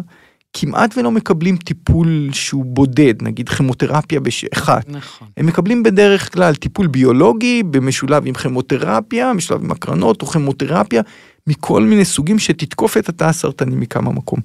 כמעט 0.53 0.97
ולא 0.97 1.11
מקבלים 1.11 1.57
טיפול 1.57 2.29
שהוא 2.31 2.65
בודד, 2.65 3.13
נגיד 3.21 3.49
כימותרפיה 3.49 4.19
באחת. 4.19 4.89
נכון. 4.89 5.27
הם 5.37 5.45
מקבלים 5.45 5.83
בדרך 5.83 6.33
כלל 6.33 6.55
טיפול 6.55 6.87
ביולוגי 6.87 7.63
במשולב 7.63 8.23
עם 8.25 8.33
כימותרפיה, 8.33 9.33
משולב 9.33 9.63
עם 9.63 9.71
הקרנות 9.71 10.21
או 10.21 10.27
כימותרפיה, 10.27 11.01
מכל 11.47 11.83
מיני 11.83 12.05
סוגים 12.05 12.39
שתתקוף 12.39 12.97
את 12.97 13.09
התא 13.09 13.23
הסרטני 13.23 13.75
מכמה 13.75 14.11
מקום. 14.11 14.39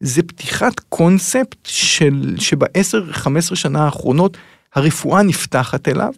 זה 0.00 0.22
פתיחת 0.22 0.80
קונספט 0.80 1.56
של, 1.64 2.34
שב-10-15 2.38 3.54
שנה 3.54 3.84
האחרונות 3.84 4.36
הרפואה 4.74 5.22
נפתחת 5.22 5.88
אליו, 5.88 6.12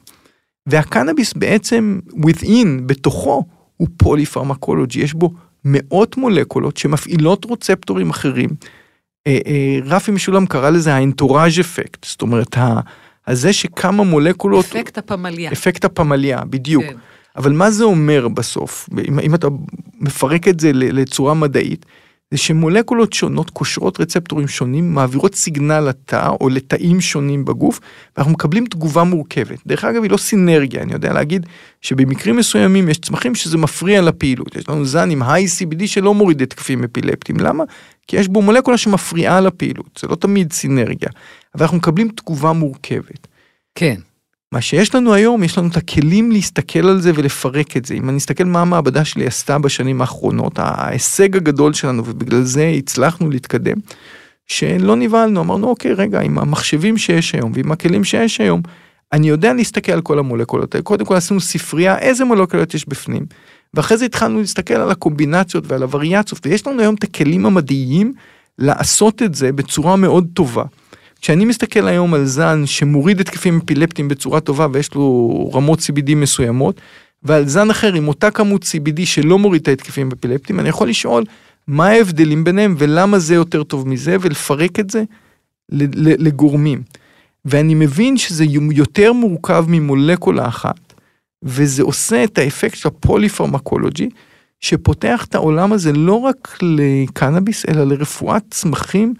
והקנאביס 0.68 1.32
בעצם 1.32 1.98
within, 2.14 2.82
בתוכו, 2.86 3.44
הוא 3.76 3.88
פוליפרמקולוגי, 3.96 5.00
יש 5.00 5.14
בו 5.14 5.30
מאות 5.64 6.16
מולקולות 6.16 6.76
שמפעילות 6.76 7.44
רוצפטורים 7.44 8.10
אחרים. 8.10 8.50
אה, 9.26 9.38
אה, 9.46 9.78
רפי 9.84 10.10
משולם 10.10 10.46
קרא 10.46 10.70
לזה 10.70 10.94
האנטוראז' 10.94 11.60
אפקט, 11.60 12.04
זאת 12.04 12.22
אומרת, 12.22 12.56
הזה 13.26 13.52
שכמה 13.52 14.04
מולקולות... 14.04 14.64
אפקט 14.64 14.98
הפמליה. 14.98 15.52
אפקט 15.52 15.84
הפמליה, 15.84 16.44
בדיוק. 16.44 16.84
כן. 16.84 16.96
אבל 17.36 17.52
מה 17.52 17.70
זה 17.70 17.84
אומר 17.84 18.28
בסוף, 18.28 18.88
אם, 19.08 19.18
אם 19.18 19.34
אתה 19.34 19.48
מפרק 20.00 20.48
את 20.48 20.60
זה 20.60 20.70
לצורה 20.74 21.34
מדעית, 21.34 21.86
זה 22.30 22.38
שמולקולות 22.38 23.12
שונות 23.12 23.50
קושרות 23.50 24.00
רצפטורים 24.00 24.48
שונים, 24.48 24.94
מעבירות 24.94 25.34
סיגנל 25.34 25.80
לתא 25.80 26.28
או 26.40 26.48
לתאים 26.48 27.00
שונים 27.00 27.44
בגוף, 27.44 27.80
ואנחנו 28.16 28.32
מקבלים 28.32 28.66
תגובה 28.66 29.04
מורכבת. 29.04 29.58
דרך 29.66 29.84
אגב, 29.84 30.02
היא 30.02 30.10
לא 30.10 30.16
סינרגיה, 30.16 30.82
אני 30.82 30.92
יודע 30.92 31.12
להגיד 31.12 31.46
שבמקרים 31.80 32.36
מסוימים 32.36 32.88
יש 32.88 32.98
צמחים 32.98 33.34
שזה 33.34 33.58
מפריע 33.58 34.02
לפעילות. 34.02 34.56
יש 34.56 34.68
לנו 34.68 34.84
זן 34.84 35.10
עם 35.10 35.22
היי 35.22 35.46
CBD 35.46 35.86
שלא 35.86 36.14
מוריד 36.14 36.42
התקפים 36.42 36.84
אפילפטיים. 36.84 37.40
למה? 37.40 37.64
כי 38.06 38.16
יש 38.16 38.28
בו 38.28 38.42
מולקולה 38.42 38.76
שמפריעה 38.76 39.40
לפעילות, 39.40 39.98
זה 40.00 40.08
לא 40.08 40.16
תמיד 40.16 40.52
סינרגיה, 40.52 41.08
אבל 41.54 41.62
אנחנו 41.62 41.76
מקבלים 41.76 42.08
תגובה 42.08 42.52
מורכבת. 42.52 43.26
כן. 43.74 43.96
מה 44.52 44.60
שיש 44.60 44.94
לנו 44.94 45.14
היום, 45.14 45.42
יש 45.42 45.58
לנו 45.58 45.68
את 45.68 45.76
הכלים 45.76 46.32
להסתכל 46.32 46.88
על 46.88 47.00
זה 47.00 47.12
ולפרק 47.14 47.76
את 47.76 47.84
זה. 47.84 47.94
אם 47.94 48.08
אני 48.08 48.18
אסתכל 48.18 48.44
מה 48.44 48.60
המעבדה 48.60 49.04
שלי 49.04 49.26
עשתה 49.26 49.58
בשנים 49.58 50.00
האחרונות, 50.00 50.52
ההישג 50.58 51.36
הגדול 51.36 51.72
שלנו, 51.72 52.02
ובגלל 52.06 52.42
זה 52.42 52.72
הצלחנו 52.78 53.30
להתקדם, 53.30 53.76
שלא 54.46 54.96
נבהלנו, 54.96 55.40
אמרנו, 55.40 55.68
אוקיי, 55.68 55.92
רגע, 55.92 56.20
עם 56.20 56.38
המחשבים 56.38 56.98
שיש 56.98 57.34
היום 57.34 57.52
ועם 57.54 57.72
הכלים 57.72 58.04
שיש 58.04 58.40
היום, 58.40 58.62
אני 59.12 59.28
יודע 59.28 59.52
להסתכל 59.52 59.92
על 59.92 60.00
כל 60.00 60.18
המולקולות 60.18 60.76
קודם 60.82 61.04
כל 61.04 61.14
עשינו 61.14 61.40
ספרייה, 61.40 61.98
איזה 61.98 62.24
מולקולות 62.24 62.74
יש 62.74 62.88
בפנים, 62.88 63.26
ואחרי 63.74 63.96
זה 63.96 64.04
התחלנו 64.04 64.40
להסתכל 64.40 64.74
על 64.74 64.90
הקומבינציות 64.90 65.64
ועל 65.66 65.82
הווריאציות, 65.82 66.46
ויש 66.46 66.66
לנו 66.66 66.80
היום 66.80 66.94
את 66.94 67.04
הכלים 67.04 67.46
המדעיים 67.46 68.12
לעשות 68.58 69.22
את 69.22 69.34
זה 69.34 69.52
בצורה 69.52 69.96
מאוד 69.96 70.26
טובה. 70.34 70.64
כשאני 71.20 71.44
מסתכל 71.44 71.88
היום 71.88 72.14
על 72.14 72.24
זן 72.24 72.66
שמוריד 72.66 73.20
התקפים 73.20 73.60
אפילפטיים 73.64 74.08
בצורה 74.08 74.40
טובה 74.40 74.66
ויש 74.72 74.94
לו 74.94 75.50
רמות 75.54 75.78
CBD 75.78 76.14
מסוימות, 76.14 76.80
ועל 77.22 77.48
זן 77.48 77.70
אחר 77.70 77.94
עם 77.94 78.08
אותה 78.08 78.30
כמות 78.30 78.62
CBD 78.62 79.00
שלא 79.04 79.38
מוריד 79.38 79.62
את 79.62 79.68
ההתקפים 79.68 80.10
אפילפטיים, 80.18 80.60
אני 80.60 80.68
יכול 80.68 80.88
לשאול 80.88 81.24
מה 81.66 81.86
ההבדלים 81.86 82.44
ביניהם 82.44 82.74
ולמה 82.78 83.18
זה 83.18 83.34
יותר 83.34 83.62
טוב 83.62 83.88
מזה 83.88 84.16
ולפרק 84.20 84.80
את 84.80 84.90
זה 84.90 85.04
לגורמים. 86.18 86.82
ואני 87.44 87.74
מבין 87.74 88.16
שזה 88.16 88.44
יותר 88.72 89.12
מורכב 89.12 89.64
ממולקולה 89.68 90.48
אחת, 90.48 90.92
וזה 91.42 91.82
עושה 91.82 92.24
את 92.24 92.38
האפקט 92.38 92.76
של 92.76 92.88
הפוליפרמקולוגי, 92.88 94.08
שפותח 94.60 95.24
את 95.28 95.34
העולם 95.34 95.72
הזה 95.72 95.92
לא 95.92 96.14
רק 96.14 96.58
לקנאביס, 96.62 97.66
אלא 97.68 97.84
לרפואת 97.84 98.42
צמחים 98.50 99.14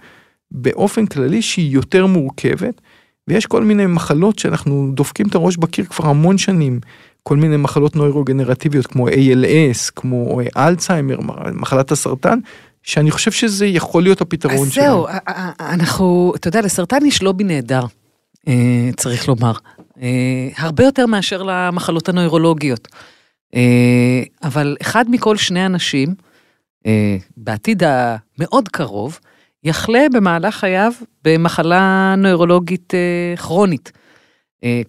באופן 0.51 1.05
כללי 1.05 1.41
שהיא 1.41 1.71
יותר 1.71 2.05
מורכבת. 2.05 2.81
ויש 3.27 3.45
כל 3.45 3.63
מיני 3.63 3.85
מחלות 3.85 4.39
שאנחנו 4.39 4.91
דופקים 4.93 5.27
את 5.27 5.35
הראש 5.35 5.57
בקיר 5.57 5.85
כבר 5.85 6.05
המון 6.05 6.37
שנים. 6.37 6.79
כל 7.23 7.35
מיני 7.35 7.57
מחלות 7.57 7.95
נוירוגנרטיביות 7.95 8.87
כמו 8.87 9.09
ALS, 9.09 9.91
כמו 9.95 10.39
אלצהיימר, 10.57 11.17
מחלת 11.53 11.91
הסרטן, 11.91 12.39
שאני 12.83 13.11
חושב 13.11 13.31
שזה 13.31 13.65
יכול 13.65 14.03
להיות 14.03 14.21
הפתרון 14.21 14.69
שלנו. 14.69 15.07
אז 15.07 15.13
זהו, 15.15 15.35
אנחנו, 15.59 16.33
אתה 16.35 16.47
יודע, 16.47 16.61
לסרטן 16.61 17.05
יש 17.05 17.23
לובי 17.23 17.43
נהדר, 17.43 17.81
אה, 18.47 18.89
צריך 18.97 19.27
לומר. 19.27 19.51
אה, 20.01 20.49
הרבה 20.57 20.83
יותר 20.83 21.05
מאשר 21.05 21.43
למחלות 21.43 22.09
הנוירולוגיות. 22.09 22.87
אה, 23.55 24.23
אבל 24.43 24.77
אחד 24.81 25.05
מכל 25.09 25.37
שני 25.37 25.65
אנשים, 25.65 26.15
בעתיד 27.37 27.83
המאוד 27.83 28.67
קרוב, 28.67 29.19
יחלה 29.63 30.05
במהלך 30.13 30.55
חייו 30.55 30.93
במחלה 31.23 32.15
נוירולוגית 32.17 32.93
כרונית. 33.37 33.91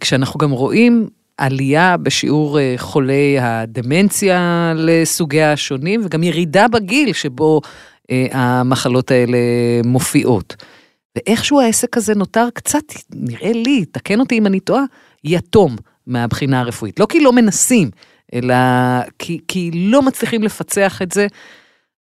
כשאנחנו 0.00 0.38
גם 0.38 0.50
רואים 0.50 1.09
עלייה 1.37 1.96
בשיעור 1.96 2.59
חולי 2.76 3.38
הדמנציה 3.40 4.72
לסוגיה 4.76 5.52
השונים, 5.52 6.00
וגם 6.04 6.22
ירידה 6.22 6.68
בגיל 6.68 7.12
שבו 7.12 7.61
המחלות 8.33 9.11
האלה 9.11 9.38
מופיעות. 9.85 10.56
ואיכשהו 11.16 11.61
העסק 11.61 11.96
הזה 11.96 12.14
נותר 12.14 12.48
קצת, 12.54 12.83
נראה 13.14 13.52
לי, 13.52 13.85
תקן 13.85 14.20
אותי 14.20 14.38
אם 14.38 14.46
אני 14.46 14.61
טועה, 14.61 14.83
יתום 15.24 15.76
מהבחינה 16.06 16.61
הרפואית. 16.61 17.00
לא 17.00 17.06
כי 17.09 17.20
לא 17.20 17.33
מנסים, 17.33 17.90
אלא 18.35 18.54
כי, 19.18 19.38
כי 19.48 19.70
לא 19.74 20.02
מצליחים 20.02 20.42
לפצח 20.42 21.02
את 21.02 21.12
זה. 21.12 21.26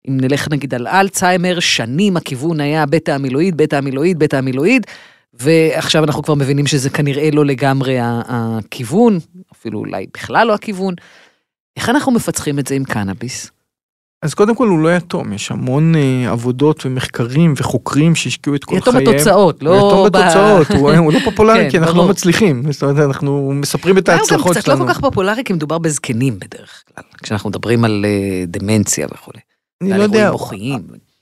אם 0.07 0.17
נלך 0.21 0.47
נגיד 0.51 0.73
על 0.73 0.87
אלצהיימר, 0.87 1.59
שנים 1.59 2.17
הכיוון 2.17 2.59
היה 2.59 2.85
בטא 2.85 3.11
המילואיד, 3.11 3.57
בטא 3.57 3.75
המילואיד, 3.75 4.19
בטא 4.19 4.35
המילואיד, 4.35 4.85
ועכשיו 5.33 6.03
אנחנו 6.03 6.23
כבר 6.23 6.35
מבינים 6.35 6.67
שזה 6.67 6.89
כנראה 6.89 7.29
לא 7.33 7.45
לגמרי 7.45 7.97
הכיוון, 8.01 9.19
אפילו 9.53 9.79
אולי 9.79 10.05
בכלל 10.13 10.47
לא 10.47 10.53
הכיוון. 10.53 10.93
איך 11.77 11.89
אנחנו 11.89 12.11
מפצחים 12.11 12.59
את 12.59 12.67
זה 12.67 12.75
עם 12.75 12.83
קנאביס? 12.83 13.51
אז 14.21 14.33
קודם 14.33 14.55
כל 14.55 14.67
הוא 14.67 14.79
לא 14.79 14.95
יתום, 14.95 15.33
יש 15.33 15.51
המון 15.51 15.95
אה, 15.95 16.31
עבודות 16.31 16.85
ומחקרים 16.85 17.53
וחוקרים 17.57 18.15
שהשקיעו 18.15 18.55
את 18.55 18.63
כל 18.63 18.75
יתום 18.75 18.93
חייהם. 18.93 19.03
יתום 19.03 19.15
בתוצאות, 19.15 19.63
לא... 19.63 19.75
יתום 19.77 20.05
בתוצאות, 20.05 20.71
הוא, 20.71 20.91
הוא 20.91 21.13
לא 21.13 21.19
פופולרי 21.25 21.59
כן, 21.63 21.69
כי 21.69 21.77
אנחנו 21.77 21.93
ברור. 21.93 22.05
לא 22.05 22.11
מצליחים, 22.11 22.71
זאת 22.71 22.83
אומרת 22.83 23.05
אנחנו 23.07 23.51
מספרים 23.53 23.97
את 23.97 24.09
ההצלחות 24.09 24.31
שלנו. 24.31 24.45
הוא 24.45 24.53
גם 24.53 24.61
קצת 24.61 24.67
לא 24.67 24.85
כל 24.85 24.93
כך 24.93 24.99
פופולרי 24.99 25.43
כי 25.45 25.53
מדובר 25.53 25.77
בזקנים 25.77 26.39
בדרך 26.39 26.83
כלל, 26.93 27.03
כשאנחנו 27.23 27.49
מדברים 27.49 27.85
על 27.85 28.05
uh, 28.05 28.47
דמנציה 28.47 29.07
וכולי. 29.13 29.39
אני 29.81 29.97
לא 29.97 30.03
יודע, 30.03 30.31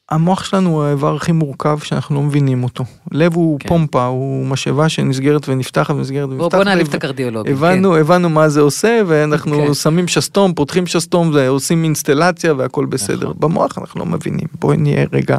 המוח 0.10 0.44
שלנו 0.44 0.70
הוא 0.70 0.84
האיבר 0.84 1.16
הכי 1.16 1.32
מורכב 1.32 1.80
שאנחנו 1.80 2.16
לא 2.16 2.22
מבינים 2.22 2.64
אותו. 2.64 2.84
לב 3.12 3.34
הוא 3.36 3.60
כן. 3.60 3.70
פומפה, 3.70 4.06
הוא 4.06 4.46
משאבה 4.46 4.90
שנסגרת 4.90 5.50
ונפתחת 5.50 5.96
ונסגרת 5.96 6.30
ונפתחת. 6.30 6.56
בוא 6.56 6.64
נעליב 6.64 6.88
את 6.88 6.94
הקרדיולוגים. 6.94 7.54
הבנו, 7.54 7.92
כן. 7.92 8.00
הבנו 8.00 8.30
מה 8.30 8.50
זה 8.50 8.62
עושה 8.62 9.02
ואנחנו 9.08 9.58
כן. 9.58 9.74
שמים 9.74 10.08
שסתום, 10.08 10.54
פותחים 10.54 10.88
שסתום, 10.88 11.38
עושים 11.48 11.84
אינסטלציה 11.84 12.54
והכל 12.54 12.86
בסדר. 12.86 13.30
נכון. 13.30 13.40
במוח 13.40 13.78
אנחנו 13.78 14.00
לא 14.00 14.06
מבינים, 14.06 14.48
בואי 14.60 14.78
נהיה 14.78 15.06
רגע 15.14 15.38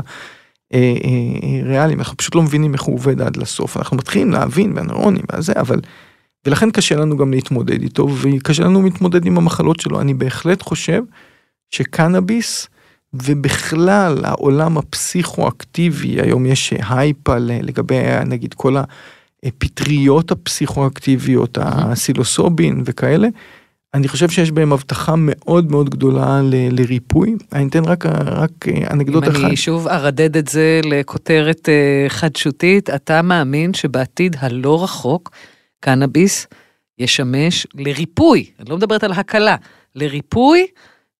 אה, 0.74 0.94
אה, 1.04 1.68
ריאליים, 1.68 1.98
אנחנו 1.98 2.16
פשוט 2.16 2.34
לא 2.34 2.42
מבינים 2.42 2.74
איך 2.74 2.82
הוא 2.82 2.94
עובד 2.94 3.22
עד 3.22 3.36
לסוף. 3.36 3.76
אנחנו 3.76 3.96
מתחילים 3.96 4.30
להבין 4.30 4.74
בנוירונים 4.74 5.22
וזה, 5.36 5.52
אבל... 5.56 5.80
ולכן 6.46 6.70
קשה 6.70 6.96
לנו 6.96 7.16
גם 7.16 7.30
להתמודד 7.30 7.82
איתו, 7.82 8.08
וקשה 8.20 8.64
לנו 8.64 8.82
להתמודד 8.82 9.26
עם 9.26 9.38
המחלות 9.38 9.80
שלו. 9.80 10.00
אני 10.00 10.14
בהחלט 10.14 10.62
חושב 10.62 11.02
שקנאביס, 11.70 12.68
ובכלל 13.14 14.24
העולם 14.24 14.78
הפסיכואקטיבי, 14.78 16.20
היום 16.20 16.46
יש 16.46 16.74
הייפ 16.88 17.28
על 17.28 17.50
לגבי 17.62 17.98
נגיד 18.26 18.54
כל 18.54 18.76
הפטריות 19.44 20.30
הפסיכואקטיביות, 20.30 21.58
הפסילוסיבין 21.60 22.82
וכאלה. 22.84 23.28
אני 23.94 24.08
חושב 24.08 24.28
שיש 24.28 24.50
בהם 24.50 24.72
הבטחה 24.72 25.14
מאוד 25.16 25.70
מאוד 25.70 25.90
גדולה 25.90 26.40
ל, 26.42 26.80
לריפוי. 26.80 27.36
אני 27.52 27.68
אתן 27.68 27.84
רק, 27.84 28.06
רק 28.06 28.50
אנקדוטה 28.90 29.26
אחת. 29.26 29.36
אם 29.36 29.46
אני 29.46 29.56
שוב 29.56 29.88
ארדד 29.88 30.36
את 30.36 30.48
זה 30.48 30.80
לכותרת 30.84 31.68
אה, 31.68 32.08
חדשותית, 32.08 32.90
אתה 32.90 33.22
מאמין 33.22 33.74
שבעתיד 33.74 34.36
הלא 34.40 34.84
רחוק, 34.84 35.30
קנאביס 35.80 36.46
ישמש 36.98 37.66
לריפוי, 37.74 38.50
אני 38.60 38.70
לא 38.70 38.76
מדברת 38.76 39.04
על 39.04 39.12
הקלה, 39.12 39.56
לריפוי 39.94 40.66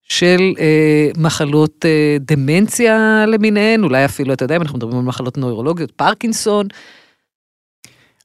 של 0.08 0.54
אה, 0.58 1.10
מחלות 1.18 1.84
אה, 1.84 2.16
דמנציה 2.20 3.24
למיניהן, 3.26 3.84
אולי 3.84 4.04
אפילו, 4.04 4.32
אתה 4.32 4.44
יודע, 4.44 4.56
אם 4.56 4.62
אנחנו 4.62 4.76
מדברים 4.76 4.98
על 4.98 5.04
מחלות 5.04 5.38
נוירולוגיות, 5.38 5.90
פרקינסון. 5.90 6.66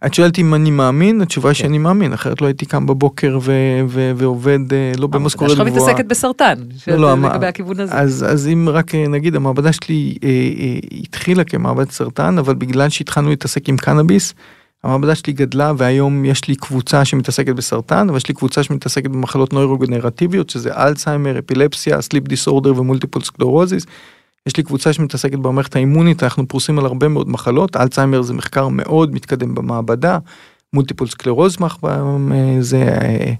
את 0.05 0.13
שואלת 0.13 0.39
אם 0.39 0.53
אני 0.53 0.71
מאמין, 0.71 1.21
התשובה 1.21 1.49
היא 1.49 1.55
כן. 1.55 1.63
שאני 1.63 1.77
מאמין, 1.77 2.13
אחרת 2.13 2.41
לא 2.41 2.47
הייתי 2.47 2.65
קם 2.65 2.85
בבוקר 2.85 3.39
ו- 3.41 3.81
ו- 3.87 4.11
ועובד 4.15 4.73
אה, 4.73 4.91
לא 4.97 5.07
במשכורת 5.07 5.51
גבוהה. 5.51 5.69
שלך 5.69 5.77
מתעסקת 5.77 6.05
בסרטן, 6.05 6.55
לא, 6.87 6.97
לא, 6.97 7.15
לגבי 7.29 7.45
הכיוון 7.45 7.79
הזה. 7.79 7.93
אז, 7.93 8.25
אז 8.29 8.47
אם 8.47 8.69
רק 8.71 8.95
אה, 8.95 9.07
נגיד, 9.07 9.35
המעבדה 9.35 9.73
שלי 9.73 10.15
אה, 10.23 10.29
אה, 10.29 10.79
התחילה 11.03 11.43
כמעבדת 11.43 11.91
סרטן, 11.91 12.37
אבל 12.37 12.55
בגלל 12.55 12.89
שהתחלנו 12.89 13.29
להתעסק 13.29 13.69
עם 13.69 13.77
קנאביס, 13.77 14.33
המעבדה 14.83 15.15
שלי 15.15 15.33
גדלה 15.33 15.73
והיום 15.77 16.25
יש 16.25 16.47
לי 16.47 16.55
קבוצה 16.55 17.05
שמתעסקת 17.05 17.55
בסרטן 17.55 18.09
ויש 18.09 18.27
לי 18.27 18.33
קבוצה 18.33 18.63
שמתעסקת 18.63 19.09
במחלות 19.09 19.53
נוירודגנרטיביות 19.53 20.49
שזה 20.49 20.73
אלצהיימר, 20.73 21.39
אפילפסיה, 21.39 22.01
sleep 22.01 22.27
disorder 22.27 22.79
ו 22.79 22.84
multiple 22.84 23.21
sclerosis. 23.21 23.85
יש 24.47 24.57
לי 24.57 24.63
קבוצה 24.63 24.93
שמתעסקת 24.93 25.39
במערכת 25.39 25.75
האימונית, 25.75 26.23
אנחנו 26.23 26.47
פרוסים 26.47 26.79
על 26.79 26.85
הרבה 26.85 27.07
מאוד 27.07 27.29
מחלות, 27.29 27.75
אלצהיימר 27.75 28.21
זה 28.21 28.33
מחקר 28.33 28.67
מאוד 28.67 29.13
מתקדם 29.13 29.55
במעבדה, 29.55 30.17
multiple 30.73 31.07
sclerosis 31.07 31.57
זה 32.59 32.77
אה, 32.77 33.33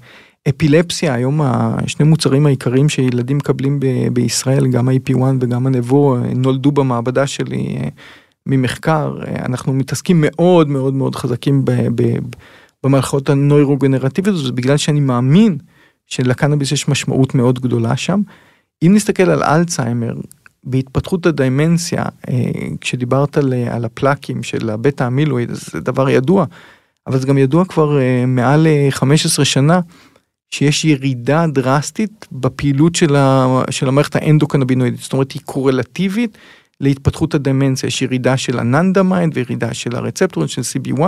אפילפסיה, 0.49 1.13
היום 1.13 1.41
השני 1.41 2.05
מוצרים 2.05 2.45
העיקריים 2.45 2.89
שילדים 2.89 3.37
מקבלים 3.37 3.79
בישראל, 4.13 4.67
גם 4.67 4.89
ה-IP1 4.89 5.21
וגם 5.41 5.67
הנבו, 5.67 6.17
נולדו 6.35 6.71
במעבדה 6.71 7.27
שלי. 7.27 7.77
אה, 8.47 8.57
ממחקר, 8.57 9.17
אה, 9.27 9.45
אנחנו 9.45 9.73
מתעסקים 9.73 10.17
מאוד 10.27 10.69
מאוד 10.69 10.93
מאוד 10.93 11.15
חזקים 11.15 11.65
ב, 11.65 11.71
ב, 11.95 12.15
במערכות 12.83 13.29
הנוירוגנרטיביות, 13.29 14.37
זה 14.37 14.51
בגלל 14.51 14.77
שאני 14.77 14.99
מאמין 14.99 15.57
שלקנאביס 16.07 16.71
יש 16.71 16.87
משמעות 16.87 17.35
מאוד 17.35 17.59
גדולה 17.59 17.97
שם. 17.97 18.21
אם 18.83 18.91
נסתכל 18.95 19.29
על 19.29 19.43
אלצהיימר, 19.43 20.13
בהתפתחות 20.63 21.25
הדיימנציה, 21.25 22.03
אה, 22.29 22.35
כשדיברת 22.81 23.37
על, 23.37 23.53
על 23.53 23.85
הפלאקים 23.85 24.43
של 24.43 24.69
הבטא 24.69 25.03
המילואיד, 25.03 25.49
זה 25.51 25.79
דבר 25.79 26.09
ידוע, 26.09 26.45
אבל 27.07 27.19
זה 27.19 27.27
גם 27.27 27.37
ידוע 27.37 27.65
כבר 27.65 27.99
אה, 27.99 28.25
מעל 28.27 28.67
15 28.89 29.45
שנה, 29.45 29.79
שיש 30.53 30.85
ירידה 30.85 31.45
דרסטית 31.47 32.27
בפעילות 32.31 32.95
של, 32.95 33.15
ה, 33.15 33.61
של 33.69 33.87
המערכת 33.87 34.15
האנדוקנבינואידית, 34.15 34.99
זאת 34.99 35.13
אומרת 35.13 35.31
היא 35.31 35.41
קורלטיבית 35.45 36.37
להתפתחות 36.83 37.35
הדמנציה, 37.35 37.87
יש 37.87 38.01
ירידה 38.01 38.37
של 38.37 38.59
האננדמיד 38.59 39.37
וירידה 39.37 39.73
של 39.73 39.95
הרצפטורים 39.95 40.49
של 40.49 40.61
CB1. 40.61 41.01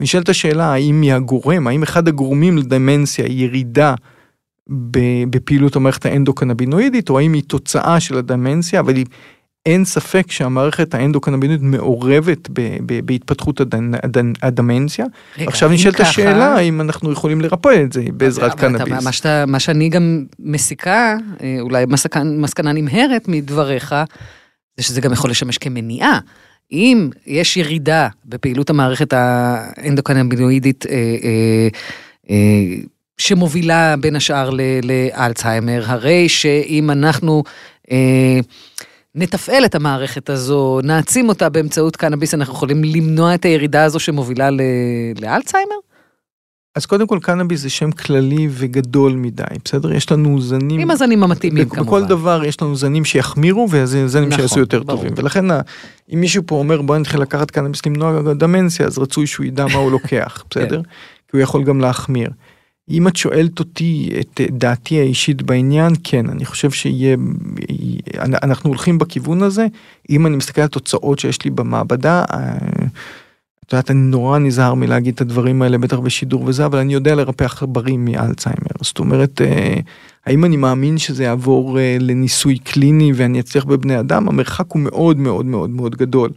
נשאלת 0.00 0.28
השאלה 0.28 0.72
האם 0.72 1.02
היא 1.02 1.12
הגורם, 1.12 1.66
האם 1.66 1.82
אחד 1.82 2.08
הגורמים 2.08 2.58
לדמנציה 2.58 3.24
היא 3.24 3.44
ירידה 3.44 3.94
בפעילות 5.30 5.76
המערכת 5.76 6.06
האנדוקנבינואידית, 6.06 7.10
או 7.10 7.18
האם 7.18 7.32
היא 7.32 7.42
תוצאה 7.46 8.00
של 8.00 8.18
הדמנציה, 8.18 8.80
אבל 8.80 8.96
היא, 8.96 9.06
אין 9.66 9.84
ספק 9.84 10.30
שהמערכת 10.30 10.94
האנדוקנבינואידית 10.94 11.66
מעורבת 11.66 12.48
ב, 12.52 12.76
ב, 12.86 13.06
בהתפתחות 13.06 13.60
הדנ, 13.60 13.90
הדנ, 14.02 14.32
הדמנציה. 14.42 15.06
רגע, 15.38 15.48
עכשיו 15.48 15.68
נשאלת 15.68 16.00
השאלה 16.00 16.54
האם 16.54 16.80
אנחנו 16.80 17.12
יכולים 17.12 17.40
לרפא 17.40 17.82
את 17.82 17.92
זה 17.92 18.02
בעזרת 18.12 18.54
קנאביס. 18.54 19.04
מה, 19.04 19.12
שאתה, 19.12 19.44
מה 19.46 19.58
שאני 19.58 19.88
גם 19.88 20.24
מסיקה, 20.38 21.16
אה, 21.42 21.56
אולי 21.60 21.84
מסקנה 22.24 22.72
נמהרת 22.72 23.28
מדבריך, 23.28 23.94
זה 24.76 24.82
שזה 24.82 25.00
גם 25.00 25.12
יכול 25.12 25.30
לשמש 25.30 25.58
כמניעה. 25.58 26.18
אם 26.72 27.10
יש 27.26 27.56
ירידה 27.56 28.08
בפעילות 28.24 28.70
המערכת 28.70 29.12
האנדוקנבינואידית, 29.12 30.86
אה, 30.86 30.92
אה, 31.24 31.68
אה, 32.30 32.36
שמובילה 33.18 33.94
בין 34.00 34.16
השאר 34.16 34.50
לאלצהיימר, 34.82 35.82
הרי 35.86 36.28
שאם 36.28 36.90
אנחנו 36.90 37.42
אה, 37.90 38.40
נתפעל 39.14 39.64
את 39.64 39.74
המערכת 39.74 40.30
הזו, 40.30 40.80
נעצים 40.84 41.28
אותה 41.28 41.48
באמצעות 41.48 41.96
קנאביס, 41.96 42.34
אנחנו 42.34 42.54
יכולים 42.54 42.84
למנוע 42.84 43.34
את 43.34 43.44
הירידה 43.44 43.84
הזו 43.84 43.98
שמובילה 43.98 44.48
לאלצהיימר? 45.20 45.76
אז 46.76 46.86
קודם 46.86 47.06
כל 47.06 47.18
קנאביס 47.22 47.60
זה 47.60 47.70
שם 47.70 47.92
כללי 47.92 48.48
וגדול 48.50 49.12
מדי, 49.12 49.42
בסדר? 49.64 49.92
יש 49.92 50.12
לנו 50.12 50.40
זנים... 50.40 50.80
עם 50.80 50.90
הזנים 50.90 51.22
המתאימים 51.22 51.68
כמובן. 51.68 51.86
בכל 51.86 52.04
דבר 52.04 52.44
יש 52.44 52.62
לנו 52.62 52.76
זנים 52.76 53.04
שיחמירו 53.04 53.68
וזנים 53.70 54.28
נכון, 54.28 54.38
שיעשו 54.38 54.60
יותר 54.60 54.82
ברור. 54.82 54.98
טובים. 54.98 55.14
ולכן 55.16 55.44
אם 56.14 56.20
מישהו 56.20 56.42
פה 56.46 56.54
אומר 56.54 56.82
בוא 56.82 56.98
נתחיל 56.98 57.20
לקחת 57.20 57.50
קנאביס 57.50 57.86
למנוע 57.86 58.34
דמנציה, 58.34 58.86
אז 58.86 58.98
רצוי 58.98 59.26
שהוא 59.26 59.46
ידע 59.46 59.66
מה 59.66 59.74
הוא 59.74 59.90
לוקח, 59.90 60.42
בסדר? 60.50 60.82
כן. 60.82 60.88
כי 61.30 61.36
הוא 61.36 61.40
יכול 61.40 61.64
גם 61.64 61.80
להחמיר. 61.80 62.30
אם 62.90 63.08
את 63.08 63.16
שואלת 63.16 63.58
אותי 63.58 64.10
את 64.20 64.40
דעתי 64.50 65.00
האישית 65.00 65.42
בעניין, 65.42 65.92
כן, 66.04 66.28
אני 66.28 66.44
חושב 66.44 66.70
שיהיה, 66.70 67.16
אנחנו 68.18 68.70
הולכים 68.70 68.98
בכיוון 68.98 69.42
הזה. 69.42 69.66
אם 70.10 70.26
אני 70.26 70.36
מסתכל 70.36 70.60
על 70.60 70.68
תוצאות 70.68 71.18
שיש 71.18 71.44
לי 71.44 71.50
במעבדה, 71.50 72.24
אה, 72.32 72.56
את 73.66 73.72
יודעת, 73.72 73.90
אני 73.90 74.00
נורא 74.00 74.38
נזהר 74.38 74.74
מלהגיד 74.74 75.14
את 75.14 75.20
הדברים 75.20 75.62
האלה, 75.62 75.78
בטח 75.78 75.98
בשידור 75.98 76.42
וזה, 76.46 76.66
אבל 76.66 76.78
אני 76.78 76.94
יודע 76.94 77.14
לרפח 77.14 77.62
עכברים 77.62 78.04
מאלצהיימר. 78.04 78.76
זאת 78.80 78.98
אומרת, 78.98 79.40
אה, 79.40 79.76
האם 80.26 80.44
אני 80.44 80.56
מאמין 80.56 80.98
שזה 80.98 81.24
יעבור 81.24 81.78
אה, 81.78 81.96
לניסוי 82.00 82.58
קליני 82.58 83.12
ואני 83.14 83.40
אצליח 83.40 83.64
בבני 83.64 84.00
אדם? 84.00 84.28
המרחק 84.28 84.64
הוא 84.68 84.82
מאוד 84.82 85.16
מאוד 85.16 85.46
מאוד 85.46 85.70
מאוד 85.70 85.96
גדול. 85.96 86.30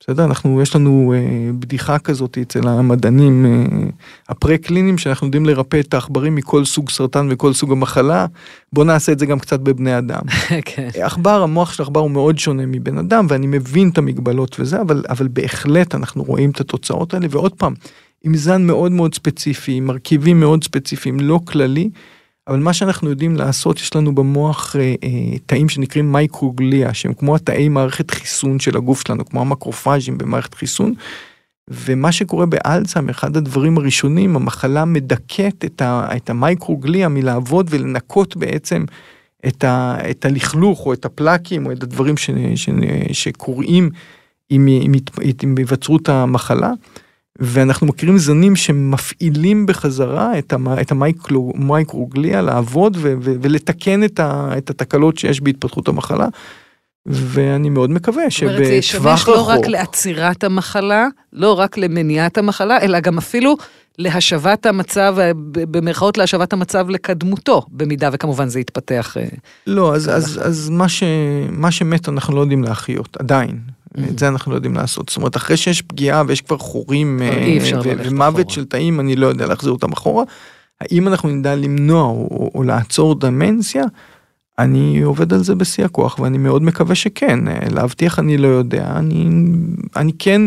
בסדר? 0.00 0.24
אנחנו, 0.24 0.62
יש 0.62 0.76
לנו 0.76 1.14
אה, 1.16 1.52
בדיחה 1.58 1.98
כזאת 1.98 2.38
אצל 2.38 2.68
המדענים 2.68 3.46
אה, 3.46 3.88
הפרה-קליניים, 4.28 4.98
שאנחנו 4.98 5.26
יודעים 5.26 5.46
לרפא 5.46 5.80
את 5.80 5.94
העכברים 5.94 6.34
מכל 6.34 6.64
סוג 6.64 6.90
סרטן 6.90 7.28
וכל 7.30 7.52
סוג 7.52 7.72
המחלה, 7.72 8.26
בוא 8.72 8.84
נעשה 8.84 9.12
את 9.12 9.18
זה 9.18 9.26
גם 9.26 9.38
קצת 9.38 9.60
בבני 9.60 9.98
אדם. 9.98 10.22
כן. 10.64 10.88
עכבר, 11.02 11.42
המוח 11.42 11.72
של 11.72 11.82
עכבר 11.82 12.00
הוא 12.00 12.10
מאוד 12.10 12.38
שונה 12.38 12.66
מבן 12.66 12.98
אדם, 12.98 13.26
ואני 13.28 13.46
מבין 13.46 13.88
את 13.88 13.98
המגבלות 13.98 14.56
וזה, 14.60 14.80
אבל, 14.80 15.04
אבל 15.08 15.28
בהחלט 15.28 15.94
אנחנו 15.94 16.22
רואים 16.22 16.50
את 16.50 16.60
התוצאות 16.60 17.14
האלה, 17.14 17.26
ועוד 17.30 17.54
פעם, 17.54 17.74
עם 18.24 18.36
זן 18.36 18.66
מאוד 18.66 18.92
מאוד 18.92 19.14
ספציפי, 19.14 19.72
עם 19.72 19.86
מרכיבים 19.86 20.40
מאוד 20.40 20.64
ספציפיים, 20.64 21.20
לא 21.20 21.40
כללי. 21.44 21.90
אבל 22.48 22.58
מה 22.58 22.72
שאנחנו 22.72 23.10
יודעים 23.10 23.36
לעשות, 23.36 23.76
יש 23.76 23.96
לנו 23.96 24.14
במוח 24.14 24.76
אה, 24.76 24.94
אה, 25.04 25.38
תאים 25.46 25.68
שנקראים 25.68 26.12
מייקרוגליה, 26.12 26.94
שהם 26.94 27.14
כמו 27.14 27.36
התאי 27.36 27.68
מערכת 27.68 28.10
חיסון 28.10 28.60
של 28.60 28.76
הגוף 28.76 29.02
שלנו, 29.06 29.24
כמו 29.24 29.40
המקרופאז'ים 29.40 30.18
במערכת 30.18 30.54
חיסון. 30.54 30.94
ומה 31.68 32.12
שקורה 32.12 32.46
באלצהיימר, 32.46 33.10
אחד 33.10 33.36
הדברים 33.36 33.78
הראשונים, 33.78 34.36
המחלה 34.36 34.84
מדכאת 34.84 35.64
את, 35.64 35.82
את 36.16 36.30
המייקרוגליה 36.30 37.08
מלעבוד 37.08 37.66
ולנקות 37.70 38.36
בעצם 38.36 38.84
את, 39.46 39.64
ה, 39.64 39.96
את 40.10 40.24
הלכלוך 40.24 40.86
או 40.86 40.92
את 40.92 41.04
הפלקים 41.04 41.66
או 41.66 41.72
את 41.72 41.82
הדברים 41.82 42.14
שקורים 43.12 43.90
עם, 44.50 44.66
עם, 44.68 44.92
עם 45.42 45.54
היווצרות 45.58 46.08
המחלה. 46.08 46.72
ואנחנו 47.38 47.86
מכירים 47.86 48.18
זנים 48.18 48.56
שמפעילים 48.56 49.66
בחזרה 49.66 50.38
את, 50.38 50.52
המ, 50.52 50.68
את 50.68 50.92
המייקרוגליה 50.92 52.42
לעבוד 52.42 52.96
ו, 53.00 53.14
ו, 53.20 53.32
ולתקן 53.42 54.04
את, 54.04 54.20
ה, 54.20 54.50
את 54.58 54.70
התקלות 54.70 55.18
שיש 55.18 55.40
בהתפתחות 55.40 55.88
המחלה. 55.88 56.28
ואני 57.06 57.70
מאוד 57.70 57.90
מקווה 57.90 58.30
שבטווח 58.30 58.50
רחוק... 58.50 58.60
זאת 58.60 58.60
אומרת, 58.60 58.66
זה 58.66 58.74
ישמש 58.74 59.28
לא 59.28 59.48
רק 59.48 59.66
לעצירת 59.66 60.44
המחלה, 60.44 61.06
לא 61.32 61.58
רק 61.58 61.78
למניעת 61.78 62.38
המחלה, 62.38 62.80
אלא 62.80 63.00
גם 63.00 63.18
אפילו 63.18 63.56
להשבת 63.98 64.66
המצב, 64.66 65.16
במרכאות 65.52 66.18
להשבת 66.18 66.52
המצב 66.52 66.90
לקדמותו, 66.90 67.62
במידה 67.68 68.08
וכמובן 68.12 68.48
זה 68.48 68.60
יתפתח. 68.60 69.16
אה, 69.16 69.24
לא, 69.66 69.94
אז, 69.94 70.08
אז, 70.08 70.40
אז 70.42 70.70
מה, 70.70 70.88
ש, 70.88 71.02
מה 71.50 71.70
שמת 71.70 72.08
אנחנו 72.08 72.36
לא 72.36 72.40
יודעים 72.40 72.62
להחיות, 72.64 73.16
עדיין. 73.16 73.58
את 74.10 74.18
זה 74.18 74.28
אנחנו 74.28 74.50
לא 74.52 74.56
יודעים 74.56 74.74
לעשות. 74.74 75.08
זאת 75.08 75.16
אומרת, 75.16 75.36
אחרי 75.36 75.56
שיש 75.56 75.82
פגיעה 75.82 76.22
ויש 76.26 76.40
כבר 76.40 76.58
חורים 76.58 77.22
אה, 77.22 77.58
ומוות 78.04 78.50
של 78.50 78.64
תאים, 78.64 79.00
אני 79.00 79.16
לא 79.16 79.26
יודע 79.26 79.46
להחזיר 79.46 79.72
אותם 79.72 79.92
אחורה. 79.92 80.24
האם 80.80 81.08
אנחנו 81.08 81.28
נדע 81.28 81.54
למנוע 81.54 82.02
או, 82.02 82.50
או 82.54 82.62
לעצור 82.62 83.14
דמנציה? 83.14 83.84
אני 84.58 85.02
עובד 85.02 85.32
על 85.32 85.44
זה 85.44 85.54
בשיא 85.54 85.84
הכוח 85.84 86.18
ואני 86.18 86.38
מאוד 86.38 86.62
מקווה 86.62 86.94
שכן. 86.94 87.48
אה, 87.48 87.58
להבטיח 87.72 88.18
אני 88.18 88.36
לא 88.36 88.48
יודע. 88.48 88.92
אני, 88.96 89.28
אני 89.96 90.12
כן 90.18 90.42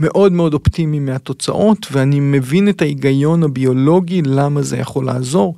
מאוד 0.00 0.32
מאוד 0.32 0.54
אופטימי 0.54 0.98
מהתוצאות 0.98 1.86
ואני 1.92 2.20
מבין 2.20 2.68
את 2.68 2.82
ההיגיון 2.82 3.42
הביולוגי 3.42 4.22
למה 4.22 4.62
זה 4.62 4.76
יכול 4.76 5.06
לעזור. 5.06 5.56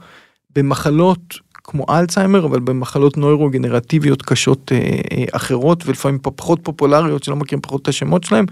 במחלות 0.56 1.34
כמו 1.70 1.84
אלצהיימר, 1.90 2.46
אבל 2.46 2.60
במחלות 2.60 3.16
נוירוגנרטיביות 3.16 4.22
קשות 4.22 4.72
אה, 4.72 4.78
אה, 5.12 5.24
אחרות, 5.32 5.86
ולפעמים 5.86 6.18
פחות 6.22 6.60
פופולריות, 6.62 7.24
שלא 7.24 7.36
מכירים 7.36 7.62
פחות 7.62 7.82
את 7.82 7.88
השמות 7.88 8.24
שלהם, 8.24 8.46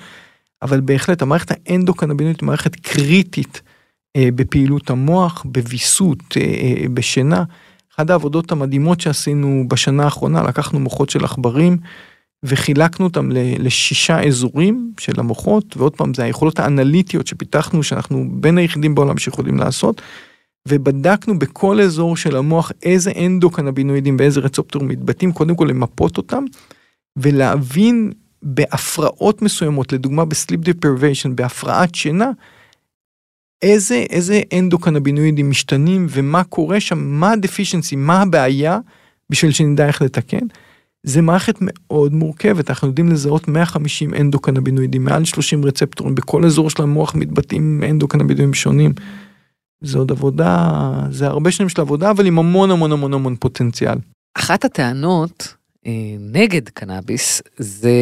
אבל 0.62 0.80
בהחלט 0.80 1.22
המערכת 1.22 1.50
האנדוקנבינית 1.50 2.40
היא 2.40 2.46
מערכת 2.46 2.76
קריטית 2.76 3.62
אה, 4.16 4.28
בפעילות 4.34 4.90
המוח, 4.90 5.42
בוויסות, 5.48 6.36
בשינה. 6.94 7.44
אחת 7.94 8.10
העבודות 8.10 8.52
המדהימות 8.52 9.00
שעשינו 9.00 9.64
בשנה 9.68 10.04
האחרונה, 10.04 10.42
לקחנו 10.42 10.80
מוחות 10.80 11.10
של 11.10 11.24
עכברים, 11.24 11.78
וחילקנו 12.42 13.06
אותם 13.06 13.28
לשישה 13.58 14.22
אזורים 14.22 14.92
של 15.00 15.20
המוחות, 15.20 15.76
ועוד 15.76 15.96
פעם, 15.96 16.14
זה 16.14 16.24
היכולות 16.24 16.58
האנליטיות 16.58 17.26
שפיתחנו, 17.26 17.82
שאנחנו 17.82 18.26
בין 18.30 18.58
היחידים 18.58 18.94
בעולם 18.94 19.18
שיכולים 19.18 19.58
לעשות. 19.58 20.02
ובדקנו 20.68 21.38
בכל 21.38 21.80
אזור 21.80 22.16
של 22.16 22.36
המוח 22.36 22.72
איזה 22.82 23.12
אנדוקנבינואידים 23.26 24.16
ואיזה 24.18 24.40
רצפטור 24.40 24.82
מתבטאים, 24.82 25.32
קודם 25.32 25.56
כל 25.56 25.64
למפות 25.64 26.16
אותם, 26.16 26.44
ולהבין 27.16 28.12
בהפרעות 28.42 29.42
מסוימות, 29.42 29.92
לדוגמה 29.92 30.24
ב 30.24 30.30
sleep 30.30 30.60
deprivation, 30.60 31.36
בהפרעת 31.36 31.94
שינה, 31.94 32.30
איזה, 33.62 34.04
איזה 34.10 34.40
אנדוקנבינואידים 34.58 35.50
משתנים 35.50 36.06
ומה 36.10 36.44
קורה 36.44 36.80
שם, 36.80 36.98
מה 36.98 37.32
ה 37.32 37.38
deficiency, 37.38 37.96
מה 37.96 38.22
הבעיה, 38.22 38.78
בשביל 39.30 39.50
שנדע 39.50 39.86
איך 39.86 40.02
לתקן. 40.02 40.46
זה 41.02 41.22
מערכת 41.22 41.54
מאוד 41.60 42.14
מורכבת, 42.14 42.70
אנחנו 42.70 42.88
יודעים 42.88 43.08
לזהות 43.08 43.48
150 43.48 44.14
אנדוקנבינואידים, 44.14 45.04
מעל 45.04 45.24
30 45.24 45.64
רצפטורים, 45.64 46.14
בכל 46.14 46.44
אזור 46.44 46.70
של 46.70 46.82
המוח 46.82 47.14
מתבטאים 47.14 47.82
אנדוקנבינואידים 47.90 48.54
שונים. 48.54 48.92
זה 49.80 49.98
עוד 49.98 50.10
עבודה, 50.10 50.68
זה 51.10 51.26
הרבה 51.26 51.50
שנים 51.50 51.68
של 51.68 51.80
עבודה, 51.80 52.10
אבל 52.10 52.26
עם 52.26 52.38
המון 52.38 52.70
המון 52.70 52.92
המון 52.92 53.14
המון 53.14 53.36
פוטנציאל. 53.36 53.98
אחת 54.38 54.64
הטענות 54.64 55.54
אה, 55.86 55.92
נגד 56.20 56.68
קנאביס 56.68 57.42
זה 57.56 57.92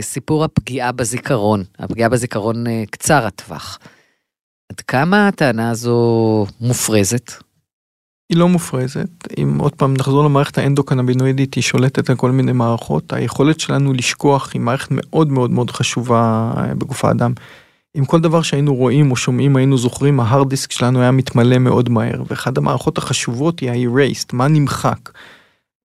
סיפור 0.00 0.44
הפגיעה 0.44 0.92
בזיכרון, 0.92 1.64
הפגיעה 1.78 2.08
בזיכרון 2.08 2.66
אה, 2.66 2.84
קצר 2.90 3.26
הטווח. 3.26 3.78
עד 4.72 4.80
כמה 4.80 5.28
הטענה 5.28 5.70
הזו 5.70 6.46
מופרזת? 6.60 7.32
היא 8.30 8.38
לא 8.38 8.48
מופרזת. 8.48 9.08
אם 9.38 9.58
עוד 9.58 9.74
פעם 9.74 9.94
נחזור 9.94 10.24
למערכת 10.24 10.58
האנדוקנבינואידית, 10.58 11.54
היא 11.54 11.62
שולטת 11.62 12.10
על 12.10 12.16
כל 12.16 12.30
מיני 12.30 12.52
מערכות. 12.52 13.12
היכולת 13.12 13.60
שלנו 13.60 13.92
לשכוח 13.92 14.50
היא 14.54 14.60
מערכת 14.60 14.88
מאוד 14.90 15.28
מאוד 15.28 15.50
מאוד 15.50 15.70
חשובה 15.70 16.52
אה, 16.56 16.74
בגוף 16.74 17.04
האדם. 17.04 17.32
עם 17.94 18.04
כל 18.04 18.20
דבר 18.20 18.42
שהיינו 18.42 18.74
רואים 18.74 19.10
או 19.10 19.16
שומעים 19.16 19.56
היינו 19.56 19.78
זוכרים 19.78 20.20
ההארד 20.20 20.48
דיסק 20.48 20.72
שלנו 20.72 21.00
היה 21.00 21.10
מתמלא 21.10 21.58
מאוד 21.58 21.88
מהר 21.88 22.22
ואחד 22.26 22.58
המערכות 22.58 22.98
החשובות 22.98 23.60
היא 23.60 23.70
ה-erased 23.70 24.28
מה 24.32 24.48
נמחק. 24.48 25.10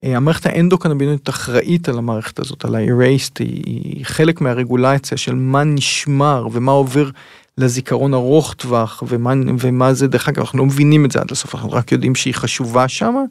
אה, 0.04 0.16
המערכת 0.16 0.46
האנדוקנבינית 0.46 1.28
אחראית 1.28 1.88
על 1.88 1.98
המערכת 1.98 2.38
הזאת 2.38 2.64
על 2.64 2.74
ה-erased 2.74 3.36
היא 3.38 4.04
חלק 4.04 4.40
מהרגולציה 4.40 5.18
של 5.18 5.34
מה 5.34 5.64
נשמר 5.64 6.46
ומה 6.52 6.72
עובר 6.72 7.10
לזיכרון 7.58 8.14
ארוך 8.14 8.54
טווח 8.54 9.02
ומה, 9.06 9.32
ומה 9.58 9.94
זה 9.94 10.08
דרך 10.08 10.28
אגב 10.28 10.38
אנחנו 10.38 10.58
לא 10.58 10.66
מבינים 10.66 11.04
את 11.04 11.10
זה 11.10 11.20
עד 11.20 11.32
הסוף 11.32 11.54
אנחנו 11.54 11.72
רק 11.72 11.92
יודעים 11.92 12.14
שהיא 12.14 12.34
חשובה 12.34 12.88
שמה. 12.88 13.22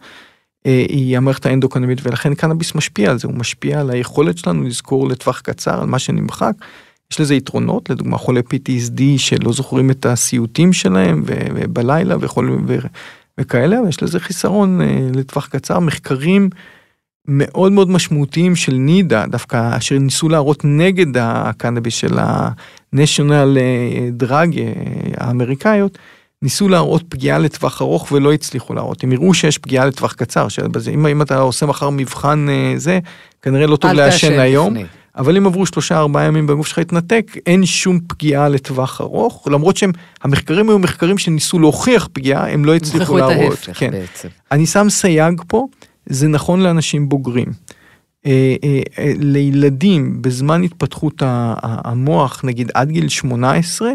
אה, 0.65 0.86
היא 0.89 1.17
המערכת 1.17 1.45
האנדוקנבינית 1.45 1.99
ולכן 2.03 2.36
קנאביס 2.36 2.75
משפיע 2.75 3.12
על 3.12 3.19
זה 3.19 3.27
הוא 3.27 3.36
משפיע 3.36 3.79
על 3.79 3.89
היכולת 3.89 4.38
שלנו 4.38 4.63
לזכור 4.63 5.07
לטווח 5.07 5.39
קצר 5.39 5.81
על 5.81 5.88
מה 5.88 5.99
שנמחק. 5.99 6.53
יש 7.13 7.19
לזה 7.19 7.36
יתרונות, 7.36 7.89
לדוגמה 7.89 8.17
חולי 8.17 8.39
PTSD 8.39 9.02
שלא 9.17 9.52
זוכרים 9.52 9.91
את 9.91 10.06
הסיוטים 10.06 10.73
שלהם 10.73 11.23
ובלילה 11.26 12.15
וכל, 12.19 12.58
ו, 12.67 12.78
וכאלה, 13.38 13.80
אבל 13.80 13.89
יש 13.89 14.04
לזה 14.04 14.19
חיסרון 14.19 14.82
אה, 14.82 15.08
לטווח 15.15 15.47
קצר. 15.47 15.80
מחקרים 15.80 16.49
מאוד 17.28 17.71
מאוד 17.71 17.89
משמעותיים 17.89 18.56
של 18.56 18.73
נידה, 18.73 19.26
דווקא 19.28 19.78
אשר 19.78 19.97
ניסו 19.97 20.30
להראות 20.30 20.62
נגד 20.65 21.17
הקנאביס 21.17 21.93
של 21.93 22.19
ה-National 22.19 23.58
Drug 24.23 24.58
אה, 24.58 24.73
האמריקאיות, 25.17 25.97
ניסו 26.41 26.69
להראות 26.69 27.04
פגיעה 27.10 27.39
לטווח 27.39 27.82
ארוך 27.82 28.12
ולא 28.12 28.34
הצליחו 28.34 28.73
להראות. 28.73 29.04
הם 29.04 29.12
יראו 29.12 29.34
שיש 29.34 29.58
פגיעה 29.58 29.86
לטווח 29.86 30.13
קצר, 30.13 30.47
שבזה, 30.47 30.91
אם, 30.91 31.06
אם 31.06 31.21
אתה 31.21 31.38
עושה 31.38 31.65
מחר 31.65 31.89
מבחן 31.89 32.45
אה, 32.49 32.73
זה, 32.78 32.99
כנראה 33.41 33.67
לא 33.67 33.76
טוב 33.76 33.91
לעשן 33.91 34.39
היום. 34.39 34.76
לפני. 34.76 35.03
אבל 35.15 35.38
אם 35.38 35.45
עברו 35.47 35.65
שלושה 35.65 35.97
ארבעה 35.97 36.23
ימים 36.23 36.47
בגוף 36.47 36.67
שלך 36.67 36.78
התנתק, 36.78 37.32
אין 37.45 37.65
שום 37.65 37.99
פגיעה 38.08 38.49
לטווח 38.49 39.02
ארוך, 39.02 39.47
למרות 39.52 39.78
שהם, 39.78 39.91
המחקרים 40.23 40.69
היו 40.69 40.80
מחקרים 40.80 41.17
שניסו 41.17 41.60
להוכיח 41.60 42.10
פגיעה, 42.13 42.52
הם 42.52 42.65
לא 42.65 42.76
הצליחו 42.76 43.17
להראות. 43.17 43.69
כן. 43.73 43.91
בעצם. 43.91 44.28
אני 44.52 44.65
שם 44.65 44.89
סייג 44.89 45.41
פה, 45.47 45.67
זה 46.06 46.28
נכון 46.28 46.62
לאנשים 46.62 47.10
בוגרים. 47.10 47.47
אה, 48.26 48.56
אה, 48.63 48.82
אה, 48.99 49.12
לילדים 49.19 50.21
בזמן 50.21 50.63
התפתחות 50.63 51.13
המוח, 51.62 52.41
נגיד 52.45 52.71
עד 52.73 52.89
גיל 52.89 53.10
18, 53.10 53.91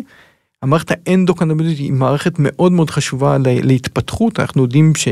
המערכת 0.63 0.91
האנדוקנבינית 0.91 1.79
היא 1.79 1.93
מערכת 1.93 2.33
מאוד 2.39 2.73
מאוד 2.73 2.91
חשובה 2.91 3.37
להתפתחות, 3.45 4.41
אנחנו 4.41 4.63
יודעים 4.63 4.93
ש... 4.95 5.09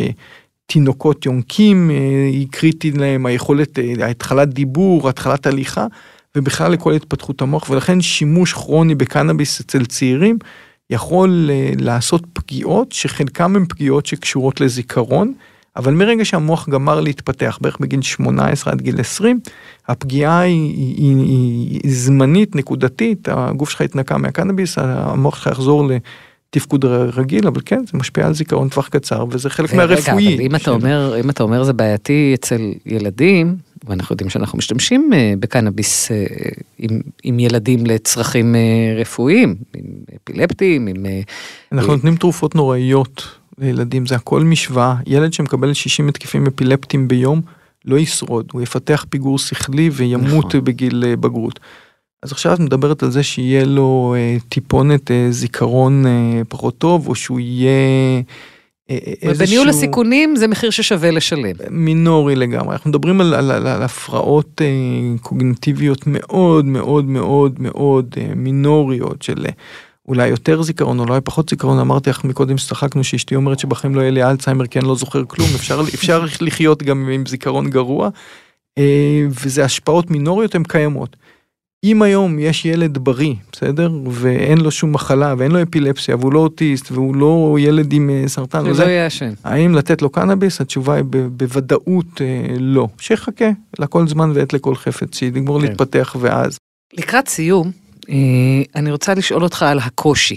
תינוקות 0.66 1.26
יונקים 1.26 1.90
אה, 1.90 1.96
היא 2.32 2.48
קריטית 2.50 2.96
להם, 2.96 3.26
היכולת, 3.26 3.78
אה, 3.78 4.06
התחלת 4.06 4.48
דיבור, 4.48 5.08
התחלת 5.08 5.46
הליכה, 5.46 5.86
ובכלל 6.36 6.72
לכל 6.72 6.92
התפתחות 6.92 7.42
המוח, 7.42 7.70
ולכן 7.70 8.00
שימוש 8.00 8.52
כרוני 8.52 8.94
בקנאביס 8.94 9.60
אצל 9.60 9.84
צעירים 9.84 10.38
יכול 10.90 11.50
אה, 11.52 11.70
לעשות 11.78 12.22
פגיעות 12.32 12.92
שחלקם 12.92 13.56
הן 13.56 13.64
פגיעות 13.68 14.06
שקשורות 14.06 14.60
לזיכרון, 14.60 15.32
אבל 15.76 15.94
מרגע 15.94 16.24
שהמוח 16.24 16.68
גמר 16.68 17.00
להתפתח, 17.00 17.58
בערך 17.60 17.78
בגיל 17.80 18.02
18 18.02 18.72
עד 18.72 18.80
גיל 18.80 19.00
20, 19.00 19.40
הפגיעה 19.88 20.40
היא, 20.40 20.74
היא, 20.74 21.16
היא, 21.16 21.80
היא 21.82 21.94
זמנית, 21.94 22.56
נקודתית, 22.56 23.28
הגוף 23.32 23.70
שלך 23.70 23.80
התנקה 23.80 24.18
מהקנאביס, 24.18 24.78
המוח 24.78 25.36
שלך 25.36 25.46
יחזור 25.46 25.84
לתפקוד 26.56 26.84
רגיל, 26.84 27.46
אבל 27.46 27.60
כן, 27.64 27.84
זה 27.86 27.98
משפיע 27.98 28.26
על 28.26 28.34
זיכרון 28.34 28.68
טווח 28.68 28.88
קצר, 28.88 29.24
וזה 29.30 29.50
חלק 29.50 29.74
מהרפואי. 29.74 30.26
רגע, 30.26 30.34
אבל 30.34 30.42
אם, 30.42 30.50
של... 30.50 30.56
אתה 30.56 30.70
אומר, 30.70 31.20
אם 31.20 31.30
אתה 31.30 31.42
אומר 31.42 31.64
זה 31.64 31.72
בעייתי 31.72 32.32
אצל 32.34 32.72
ילדים, 32.86 33.56
ואנחנו 33.86 34.12
יודעים 34.12 34.30
שאנחנו 34.30 34.58
משתמשים 34.58 35.10
אה, 35.14 35.34
בקנאביס 35.40 36.10
אה, 36.10 36.24
עם, 36.78 37.00
עם 37.22 37.38
ילדים 37.38 37.86
לצרכים 37.86 38.54
אה, 38.54 38.94
רפואיים, 39.00 39.54
עם 39.76 39.84
אפילפטיים, 40.24 40.86
עם... 40.86 41.06
אנחנו 41.72 41.94
נותנים 41.94 42.16
תרופות 42.16 42.54
נוראיות 42.54 43.38
לילדים, 43.58 44.06
זה 44.06 44.14
הכל 44.14 44.42
משוואה. 44.44 44.96
ילד 45.06 45.32
שמקבל 45.32 45.72
60 45.72 46.08
התקפים 46.08 46.46
אפילפטיים 46.46 47.08
ביום, 47.08 47.40
לא 47.84 47.98
ישרוד, 47.98 48.48
הוא 48.52 48.62
יפתח 48.62 49.06
פיגור 49.08 49.38
שכלי 49.38 49.90
וימות 49.92 50.46
נכון. 50.46 50.64
בגיל 50.64 51.04
בגרות. 51.20 51.60
אז 52.26 52.32
עכשיו 52.32 52.54
את 52.54 52.60
מדברת 52.60 53.02
על 53.02 53.10
זה 53.10 53.22
שיהיה 53.22 53.64
לו 53.64 54.14
אה, 54.16 54.36
טיפונת 54.48 55.10
אה, 55.10 55.26
זיכרון 55.30 56.06
אה, 56.06 56.42
פחות 56.48 56.78
טוב, 56.78 57.08
או 57.08 57.14
שהוא 57.14 57.40
יהיה 57.40 57.70
אה, 58.90 58.96
אה, 58.96 59.12
איזשהו... 59.22 59.46
בניהול 59.46 59.68
הסיכונים 59.68 60.36
זה 60.36 60.48
מחיר 60.48 60.70
ששווה 60.70 61.10
לשלם. 61.10 61.52
מינורי 61.70 62.36
לגמרי. 62.36 62.72
אנחנו 62.72 62.90
מדברים 62.90 63.20
על, 63.20 63.34
על, 63.34 63.50
על, 63.50 63.66
על 63.66 63.82
הפרעות 63.82 64.62
אה, 64.64 65.18
קוגניטיביות 65.22 66.02
מאוד 66.06 66.64
מאוד 66.64 67.04
מאוד 67.04 67.60
מאוד 67.60 68.14
אה, 68.16 68.34
מינוריות 68.36 69.22
של 69.22 69.46
אה, 69.46 69.52
אולי 70.08 70.28
יותר 70.28 70.62
זיכרון, 70.62 70.98
אולי 70.98 71.20
פחות 71.20 71.48
זיכרון. 71.48 71.78
אמרתי 71.78 72.10
לך 72.10 72.24
מקודם 72.24 72.58
שצחקנו 72.58 73.04
שאשתי 73.04 73.36
אומרת 73.36 73.58
שבחיים 73.58 73.94
לא 73.94 74.00
יהיה 74.00 74.10
לי 74.10 74.24
אלצהיימר 74.24 74.66
כי 74.66 74.78
אני 74.78 74.88
לא 74.88 74.94
זוכר 74.94 75.24
כלום, 75.24 75.48
אפשר, 75.54 75.80
אפשר 75.94 76.24
לחיות 76.40 76.82
גם 76.82 77.08
עם 77.08 77.26
זיכרון 77.26 77.70
גרוע. 77.70 78.08
אה, 78.78 79.26
וזה 79.44 79.64
השפעות 79.64 80.10
מינוריות, 80.10 80.54
הן 80.54 80.62
קיימות. 80.62 81.16
אם 81.86 82.02
היום 82.02 82.38
יש 82.38 82.64
ילד 82.64 82.98
בריא, 82.98 83.34
בסדר? 83.52 83.90
ואין 84.10 84.58
לו 84.58 84.70
שום 84.70 84.92
מחלה, 84.92 85.34
ואין 85.38 85.52
לו 85.52 85.62
אפילפסיה, 85.62 86.16
והוא 86.16 86.32
לא 86.32 86.38
אוטיסט, 86.38 86.92
והוא 86.92 87.16
לא 87.16 87.56
ילד 87.60 87.92
עם 87.92 88.10
אה, 88.10 88.28
סרטן, 88.28 88.72
זה 88.72 88.84
לא 88.84 88.90
יעשן. 88.90 89.32
האם 89.44 89.74
לתת 89.74 90.02
לו 90.02 90.10
קנאביס? 90.10 90.60
התשובה 90.60 90.94
היא 90.94 91.04
בוודאות 91.30 92.20
אה, 92.20 92.56
לא. 92.58 92.88
שיחכה 93.00 93.50
לכל 93.78 94.08
זמן 94.08 94.30
ועת 94.34 94.52
לכל 94.52 94.74
חפץ, 94.74 95.18
שיגמור 95.18 95.60
כן. 95.60 95.66
להתפתח 95.66 96.16
ואז. 96.20 96.58
לקראת 96.94 97.28
סיום, 97.28 97.70
אה, 98.08 98.14
אני 98.74 98.92
רוצה 98.92 99.14
לשאול 99.14 99.42
אותך 99.42 99.62
על 99.62 99.78
הקושי 99.78 100.36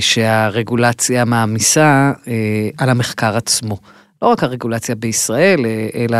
שהרגולציה 0.00 1.24
מעמיסה 1.24 2.12
על 2.78 2.90
המחקר 2.90 3.36
עצמו. 3.36 3.78
לא 4.24 4.28
רק 4.28 4.42
הרגולציה 4.42 4.94
בישראל, 4.94 5.66
אה, 5.66 5.88
אלא 5.94 6.18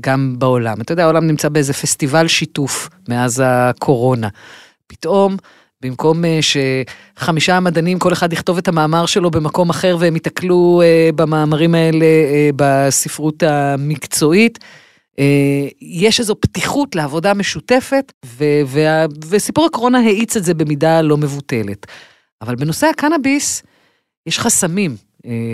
גם 0.00 0.34
בעולם. 0.38 0.80
אתה 0.80 0.92
יודע, 0.92 1.04
העולם 1.04 1.26
נמצא 1.26 1.48
באיזה 1.48 1.72
פסטיבל 1.72 2.28
שיתוף 2.28 2.88
מאז 3.08 3.42
הקורונה. 3.46 4.28
פתאום, 4.86 5.36
במקום 5.82 6.24
אה, 6.24 6.38
שחמישה 6.42 7.60
מדענים, 7.60 7.98
כל 7.98 8.12
אחד 8.12 8.32
יכתוב 8.32 8.58
את 8.58 8.68
המאמר 8.68 9.06
שלו 9.06 9.30
במקום 9.30 9.70
אחר 9.70 9.96
והם 10.00 10.14
ייתקלו 10.14 10.82
אה, 10.84 11.10
במאמרים 11.14 11.74
האלה 11.74 12.06
בספרות 12.56 13.42
המקצועית, 13.42 14.58
יש 15.80 16.20
איזו 16.20 16.34
פתיחות 16.40 16.94
לעבודה 16.94 17.34
משותפת, 17.34 18.12
וסיפור 19.28 19.66
הקורונה 19.66 19.98
האיץ 19.98 20.36
את 20.36 20.44
זה 20.44 20.54
במידה 20.54 21.02
לא 21.02 21.16
מבוטלת. 21.16 21.86
אבל 22.42 22.54
בנושא 22.54 22.86
הקנאביס, 22.86 23.62
יש 24.26 24.38
חסמים 24.38 24.96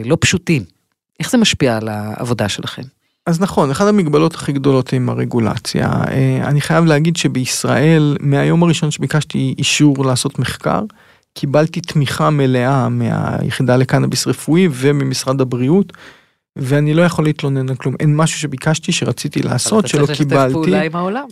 לא 0.05 0.17
פשוטים. 0.21 0.80
איך 1.21 1.31
זה 1.31 1.39
משפיע 1.39 1.77
על 1.77 1.89
העבודה 1.89 2.49
שלכם? 2.49 2.83
אז 3.27 3.41
נכון, 3.41 3.71
אחת 3.71 3.87
המגבלות 3.87 4.35
הכי 4.35 4.53
גדולות 4.53 4.93
עם 4.93 5.09
הרגולציה. 5.09 5.91
אה, 6.09 6.49
אני 6.49 6.61
חייב 6.61 6.85
להגיד 6.85 7.17
שבישראל, 7.17 8.17
מהיום 8.21 8.63
הראשון 8.63 8.91
שביקשתי 8.91 9.55
אישור 9.59 10.05
לעשות 10.05 10.39
מחקר, 10.39 10.81
קיבלתי 11.35 11.81
תמיכה 11.81 12.31
מלאה 12.31 12.89
מהיחידה 12.89 13.77
לקנאביס 13.77 14.27
רפואי 14.27 14.69
וממשרד 14.73 15.41
הבריאות, 15.41 15.93
ואני 16.57 16.95
לא 16.95 17.03
יכול 17.03 17.25
להתלונן 17.25 17.69
על 17.69 17.75
כלום. 17.75 17.95
אין 18.01 18.17
משהו 18.17 18.39
שביקשתי, 18.39 18.93
שרציתי 18.93 19.43
לעשות, 19.43 19.89
שלא 19.89 20.07
קיבלתי. 20.07 20.35
אבל 20.35 20.43
אתה 20.43 20.53
צריך 20.53 20.57
לשתף 20.57 20.65
פעולה 20.65 20.83
עם 20.83 20.97
העולם. 20.97 21.27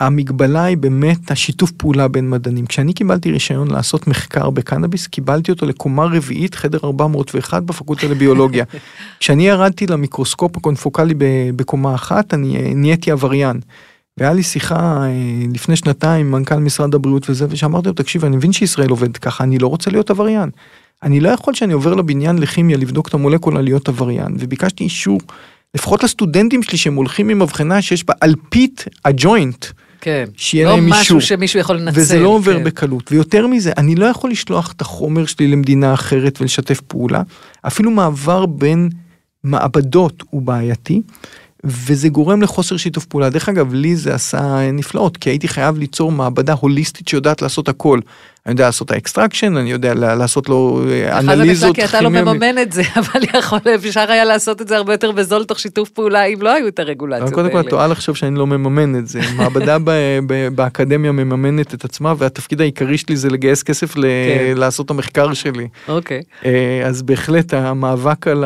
המגבלה 0.00 0.64
היא 0.64 0.76
באמת 0.76 1.30
השיתוף 1.30 1.70
פעולה 1.70 2.08
בין 2.08 2.30
מדענים. 2.30 2.66
כשאני 2.66 2.92
קיבלתי 2.92 3.30
רישיון 3.30 3.70
לעשות 3.70 4.06
מחקר 4.06 4.50
בקנאביס, 4.50 5.06
קיבלתי 5.06 5.50
אותו 5.50 5.66
לקומה 5.66 6.04
רביעית, 6.04 6.54
חדר 6.54 6.78
401 6.84 7.62
בפקולטה 7.62 8.06
לביולוגיה. 8.06 8.64
כשאני 9.20 9.48
ירדתי 9.48 9.86
למיקרוסקופ 9.86 10.56
הקונפוקלי 10.56 11.14
בקומה 11.56 11.94
אחת, 11.94 12.34
אני 12.34 12.56
אה, 12.56 12.72
נהייתי 12.74 13.10
עבריין. 13.10 13.60
והיה 14.18 14.32
לי 14.32 14.42
שיחה 14.42 15.02
אה, 15.02 15.12
לפני 15.54 15.76
שנתיים 15.76 16.26
עם 16.26 16.32
מנכ"ל 16.32 16.56
משרד 16.56 16.94
הבריאות 16.94 17.30
וזה, 17.30 17.46
ושאמרתי 17.50 17.88
לו, 17.88 17.94
תקשיב, 17.94 18.24
אני 18.24 18.36
מבין 18.36 18.52
שישראל 18.52 18.90
עובדת 18.90 19.16
ככה, 19.16 19.44
אני 19.44 19.58
לא 19.58 19.66
רוצה 19.66 19.90
להיות 19.90 20.10
עבריין. 20.10 20.50
אני 21.02 21.20
לא 21.20 21.28
יכול 21.28 21.54
שאני 21.54 21.72
עובר 21.72 21.94
לבניין 21.94 22.38
לכימיה 22.38 22.76
לבדוק 22.76 23.08
את 23.08 23.14
המולקולה 23.14 23.62
להיות 23.62 23.88
עבריין, 23.88 24.36
וביקשתי 24.38 24.84
אישור, 24.84 25.20
לפחות 25.74 26.04
לסטודנטים 26.04 26.62
שלי 26.62 26.78
שהם 26.78 26.94
הולכים 26.94 27.28
עם 27.28 27.42
מבחנה 27.42 27.82
שיש 27.82 28.04
בה 28.04 28.14
אלפית 28.22 28.84
הג'וינט. 29.04 29.66
כן. 30.00 30.24
שיהיה 30.36 30.66
לא 30.66 30.70
להם 30.70 30.86
אישור. 30.86 30.98
לא 30.98 31.00
משהו 31.00 31.20
שמישהו 31.20 31.60
יכול 31.60 31.76
לנצל. 31.76 32.00
וזה 32.00 32.18
לא 32.18 32.28
עובר 32.28 32.58
כן. 32.58 32.64
בקלות. 32.64 33.12
ויותר 33.12 33.46
מזה, 33.46 33.72
אני 33.76 33.94
לא 33.94 34.06
יכול 34.06 34.30
לשלוח 34.30 34.72
את 34.72 34.80
החומר 34.80 35.26
שלי 35.26 35.48
למדינה 35.48 35.94
אחרת 35.94 36.40
ולשתף 36.40 36.80
פעולה. 36.80 37.22
אפילו 37.66 37.90
מעבר 37.90 38.46
בין 38.46 38.88
מעבדות 39.44 40.22
הוא 40.30 40.42
בעייתי. 40.42 41.02
וזה 41.64 42.08
גורם 42.08 42.42
לחוסר 42.42 42.76
שיתוף 42.76 43.04
פעולה. 43.04 43.30
דרך 43.30 43.48
אגב, 43.48 43.74
לי 43.74 43.96
זה 43.96 44.14
עשה 44.14 44.70
נפלאות, 44.72 45.16
כי 45.16 45.30
הייתי 45.30 45.48
חייב 45.48 45.78
ליצור 45.78 46.12
מעבדה 46.12 46.52
הוליסטית 46.52 47.08
שיודעת 47.08 47.42
לעשות 47.42 47.68
הכל. 47.68 48.00
אני 48.46 48.52
יודע 48.52 48.64
לעשות 48.66 48.90
ה 48.90 48.96
extraction, 48.96 49.56
אני 49.56 49.70
יודע 49.70 49.94
לעשות 49.94 50.48
לו 50.48 50.82
אה, 50.90 51.18
אנליזות. 51.18 51.76
כי 51.76 51.84
אתה 51.84 52.00
לא 52.00 52.10
מממן 52.10 52.58
את 52.62 52.72
זה, 52.72 52.82
אבל 53.00 53.20
יכול, 53.38 53.58
אפשר 53.74 54.10
היה 54.10 54.24
לעשות 54.24 54.62
את 54.62 54.68
זה 54.68 54.76
הרבה 54.76 54.94
יותר 54.94 55.12
בזול 55.12 55.44
תוך 55.44 55.58
שיתוף 55.58 55.88
פעולה, 55.88 56.24
אם 56.24 56.42
לא 56.42 56.52
היו 56.52 56.68
את 56.68 56.78
הרגולציות 56.78 57.22
האלה. 57.22 57.34
קודם 57.34 57.50
כל, 57.50 57.70
טועה 57.70 57.86
לחשוב 57.86 58.16
שאני 58.16 58.38
לא 58.38 58.46
מממן 58.46 58.98
את 58.98 59.08
זה. 59.08 59.20
מעבדה 59.36 59.76
באקדמיה 60.54 61.12
מממנת 61.12 61.74
את 61.74 61.84
עצמה, 61.84 62.14
והתפקיד 62.18 62.60
העיקרי 62.60 62.98
שלי 62.98 63.16
זה 63.16 63.30
לגייס 63.30 63.62
כסף 63.62 63.94
כן. 63.94 64.00
לעשות 64.56 64.86
את 64.86 64.90
המחקר 64.90 65.32
שלי. 65.34 65.68
אוקיי. 65.88 66.22
אה, 66.44 66.82
אז 66.84 67.02
בהחלט 67.02 67.54
המאבק 67.54 68.26
על 68.26 68.44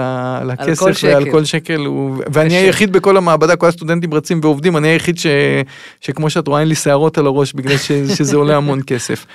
הכסף 0.51 1.05
ועל 1.05 1.31
כל 1.31 1.45
שקל, 1.45 1.87
ואני 2.33 2.55
היחיד 2.55 2.93
בכל 2.93 3.17
המעבדה, 3.17 3.57
כל 3.57 3.67
הסטודנטים 3.67 4.15
רצים 4.15 4.41
ועובדים, 4.43 4.77
אני 4.77 4.89
היחיד 4.89 5.17
שכמו 6.01 6.31
שאת 6.31 6.49
רואה 6.49 6.61
אין 6.61 6.69
לי 6.69 6.75
שערות 6.75 7.19
על 7.19 7.27
הראש 7.27 7.53
בגלל 7.53 7.77
שזה 8.17 8.37
עולה 8.37 8.57
המון 8.57 8.81
כסף. 8.87 9.27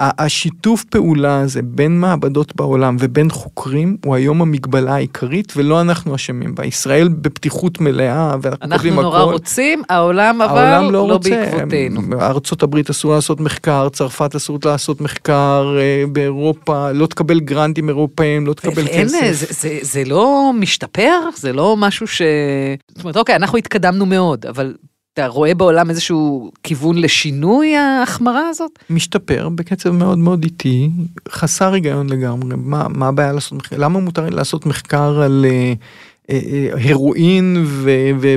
השיתוף 0.00 0.84
פעולה 0.84 1.40
הזה 1.40 1.62
בין 1.62 2.00
מעבדות 2.00 2.56
בעולם 2.56 2.96
ובין 3.00 3.30
חוקרים 3.30 3.96
הוא 4.04 4.14
היום 4.14 4.42
המגבלה 4.42 4.94
העיקרית 4.94 5.52
ולא 5.56 5.80
אנחנו 5.80 6.14
אשמים 6.14 6.54
בה. 6.54 6.64
ישראל 6.64 7.08
בפתיחות 7.08 7.80
מלאה 7.80 8.34
ואנחנו 8.42 8.70
כותבים 8.70 8.92
הכל. 8.92 9.00
אנחנו 9.00 9.18
נורא 9.18 9.32
רוצים, 9.32 9.82
העולם 9.88 10.42
אבל 10.42 10.64
העולם 10.64 10.92
לא, 10.92 11.08
לא 11.08 11.14
רוצה. 11.14 11.30
בעקבותינו. 11.30 12.00
ארצות 12.20 12.62
הברית 12.62 12.90
אסור 12.90 13.14
לעשות 13.14 13.40
מחקר, 13.40 13.88
צרפת 13.88 14.34
אסור 14.36 14.58
לעשות 14.64 15.00
מחקר, 15.00 15.76
אה, 15.78 16.04
באירופה 16.12 16.92
לא 16.92 17.06
תקבל 17.06 17.40
גרנטים 17.40 17.88
אירופאים, 17.88 18.46
לא 18.46 18.52
תקבל 18.52 18.86
אין, 18.86 19.08
כסף. 19.08 19.32
זה, 19.32 19.46
זה, 19.50 19.78
זה 19.82 20.02
לא 20.04 20.50
משתפר? 20.54 21.20
זה 21.36 21.52
לא 21.52 21.76
משהו 21.78 22.06
ש... 22.06 22.22
זאת 22.88 23.04
אומרת, 23.04 23.16
אוקיי, 23.16 23.36
אנחנו 23.36 23.58
התקדמנו 23.58 24.06
מאוד, 24.06 24.46
אבל 24.46 24.74
אתה 25.18 25.26
רואה 25.26 25.54
בעולם 25.54 25.90
איזשהו 25.90 26.50
כיוון 26.62 26.98
לשינוי 26.98 27.76
ההחמרה 27.76 28.48
הזאת? 28.48 28.70
משתפר 28.90 29.48
בקצב 29.48 29.90
מאוד 29.90 30.18
מאוד 30.18 30.44
איטי, 30.44 30.90
חסר 31.28 31.72
היגיון 31.72 32.08
לגמרי. 32.08 32.56
מה, 32.56 32.86
מה 32.88 33.08
הבעיה 33.08 33.32
לעשות 33.32 33.52
מחקר? 33.52 33.76
למה 33.78 33.98
מותר 33.98 34.28
לעשות 34.30 34.66
מחקר 34.66 35.20
על... 35.22 35.46
Uh, 35.48 35.78
הרואין 36.90 37.64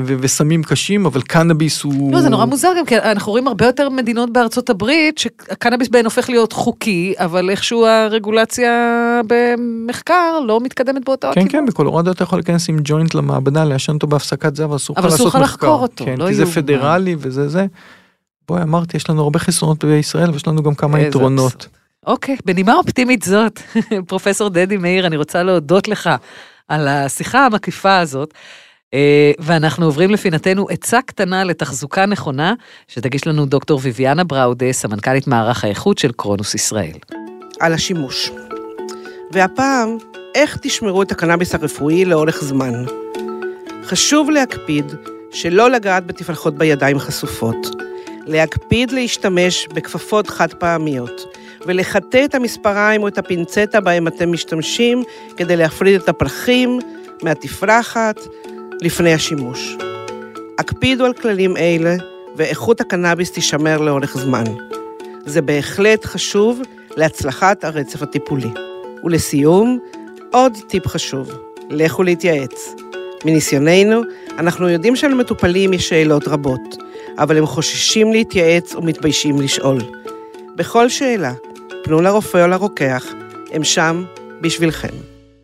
וסמים 0.06 0.64
קשים 0.64 1.06
אבל 1.06 1.22
קנאביס 1.22 1.82
הוא 1.84 2.14
לא 2.14 2.22
זה 2.22 2.30
נורא 2.30 2.46
מוזר 2.46 2.70
גם 2.78 2.86
כי 2.86 2.98
אנחנו 2.98 3.32
רואים 3.32 3.48
הרבה 3.48 3.66
יותר 3.66 3.90
מדינות 3.90 4.34
בארצות 4.34 4.70
הברית 4.70 5.18
שקנאביס 5.18 5.88
בהן 5.88 6.06
הופך 6.06 6.30
להיות 6.30 6.54
חוקי 6.54 7.14
אבל 7.18 7.50
איכשהו 7.50 7.86
הרגולציה 7.86 8.72
במחקר 9.28 10.40
לא 10.48 10.60
מתקדמת 10.60 11.06
באותו 11.06 11.28
כן 11.36 11.48
כן 11.50 11.66
בקולורדו 11.66 12.12
אתה 12.12 12.24
יכול 12.24 12.40
להיכנס 12.40 12.70
עם 12.70 12.78
ג'וינט 12.84 13.14
למעבדה 13.14 13.64
לעשן 13.64 13.94
אותו 13.94 14.08
בהפסקת 14.08 14.56
זהב 14.56 14.74
אסור 14.74 14.96
לך 15.00 15.06
לעשות 15.06 15.28
מחקר. 15.28 15.42
לחקור 15.42 15.82
אותו, 15.82 16.06
כן, 16.06 16.16
לא 16.18 16.28
כי 16.28 16.34
זה 16.34 16.46
פדרלי 16.46 17.16
וזה 17.20 17.50
זה. 17.50 17.66
בואי 18.48 18.62
אמרתי 18.62 18.98
יש 18.98 19.10
לנו 19.10 19.22
הרבה 19.22 19.40
חסרונות 19.40 19.86
בישראל 19.86 20.30
ויש 20.32 20.48
לנו 20.48 20.64
גם 20.64 20.76
כמה 20.76 21.00
יתרונות. 21.00 21.68
אוקיי, 22.08 22.38
בנימה 22.46 22.76
אופטימית 22.76 23.24
זאת, 23.24 23.60
פרופסור 24.08 24.50
דדי 24.50 24.78
מאיר, 24.78 25.08
אני 25.08 25.18
רוצה 25.18 25.44
להודות 25.44 25.88
לך 25.88 26.10
על 26.72 26.88
השיחה 26.88 27.46
המקיפה 27.46 28.00
הזאת. 28.00 28.34
אה, 28.94 29.32
ואנחנו 29.40 29.86
עוברים 29.86 30.12
לפינתנו 30.12 30.68
עצה 30.70 31.02
קטנה 31.02 31.44
לתחזוקה 31.44 32.06
נכונה, 32.06 32.54
שתגיש 32.88 33.28
לנו 33.28 33.46
דוקטור 33.46 33.80
ויviana 33.80 34.24
בראודה, 34.24 34.72
סמנכ"לית 34.72 35.28
מערך 35.28 35.64
האיכות 35.64 35.98
של 35.98 36.12
קרונוס 36.12 36.56
ישראל. 36.56 36.98
על 37.60 37.74
השימוש. 37.74 38.32
והפעם, 39.32 39.98
איך 40.36 40.58
תשמרו 40.62 41.02
את 41.02 41.12
הקנאביס 41.12 41.56
הרפואי 41.56 42.06
לאורך 42.06 42.44
זמן. 42.44 42.74
חשוב 43.84 44.30
להקפיד 44.30 44.86
שלא 45.32 45.70
לגעת 45.72 46.06
בתפלחות 46.06 46.56
בידיים 46.58 47.00
חשופות. 47.00 47.68
להקפיד 48.26 48.92
להשתמש 48.92 49.68
בכפפות 49.74 50.30
חד 50.30 50.54
פעמיות, 50.54 51.31
ולחטא 51.68 52.26
את 52.26 52.36
המספריים 52.36 53.04
או 53.04 53.08
את 53.08 53.18
הפינצטה 53.18 53.82
בהם 53.82 54.08
אתם 54.08 54.32
משתמשים 54.32 55.04
כדי 55.38 55.56
להפריד 55.56 56.02
את 56.02 56.10
הפרחים 56.10 56.80
מהתפרחת 57.24 58.20
לפני 58.82 59.14
השימוש. 59.14 59.78
הקפידו 60.60 61.06
על 61.06 61.14
כללים 61.14 61.58
אלה, 61.58 61.96
ואיכות 62.36 62.82
הקנאביס 62.82 63.32
תישמר 63.32 63.78
לאורך 63.78 64.18
זמן. 64.18 64.44
זה 65.26 65.42
בהחלט 65.42 66.06
חשוב 66.06 66.62
להצלחת 66.98 67.64
הרצף 67.64 68.02
הטיפולי. 68.02 68.50
ולסיום, 69.04 69.80
עוד 70.32 70.58
טיפ 70.68 70.88
חשוב, 70.88 71.32
לכו 71.70 72.04
להתייעץ. 72.04 72.74
מניסיוננו, 73.26 74.02
אנחנו 74.38 74.70
יודעים 74.70 74.96
שלמטופלים 74.96 75.74
יש 75.74 75.90
שאלות 75.90 76.28
רבות, 76.28 76.78
אבל 77.18 77.38
הם 77.38 77.46
חוששים 77.46 78.14
להתייעץ 78.14 78.76
ומתביישים 78.76 79.42
לשאול. 79.42 79.78
בכל 80.56 80.90
שאלה, 80.90 81.34
פנו 81.84 82.02
לרופא 82.02 82.38
או 82.38 82.48
לרוקח, 82.48 83.06
הם 83.52 83.64
שם 83.64 84.04
בשבילכם. 84.42 84.96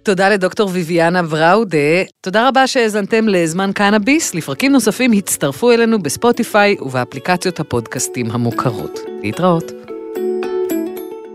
תודה 0.03 0.29
לדוקטור 0.29 0.69
ויviana 0.69 1.21
בראודה. 1.21 2.03
תודה 2.21 2.47
רבה 2.47 2.67
שהאזנתם 2.67 3.27
לזמן 3.27 3.71
קנאביס. 3.75 4.35
לפרקים 4.35 4.71
נוספים 4.71 5.11
הצטרפו 5.11 5.71
אלינו 5.71 5.99
בספוטיפיי 5.99 6.75
ובאפליקציות 6.81 7.59
הפודקאסטים 7.59 8.31
המוכרות. 8.31 8.99
להתראות. 9.21 9.86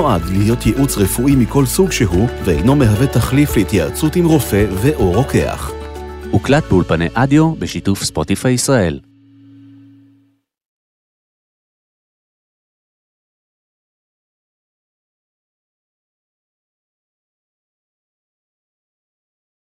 נועד 0.00 0.22
להיות 0.30 0.66
ייעוץ 0.66 0.98
רפואי 0.98 1.36
מכל 1.36 1.66
סוג 1.66 1.92
שהוא, 1.92 2.28
ואינו 2.44 2.76
מהווה 2.76 3.06
תחליף 3.06 3.56
להתייעצות 3.56 4.16
עם 4.16 4.24
רופא 4.24 4.66
ו/או 4.70 5.12
רוקח. 5.12 5.70
הוקלט 6.30 6.64
באולפני 6.68 7.08
אדיו 7.14 7.54
בשיתוף 7.54 8.04
ספוטיפיי 8.04 8.52
ישראל. 8.52 9.00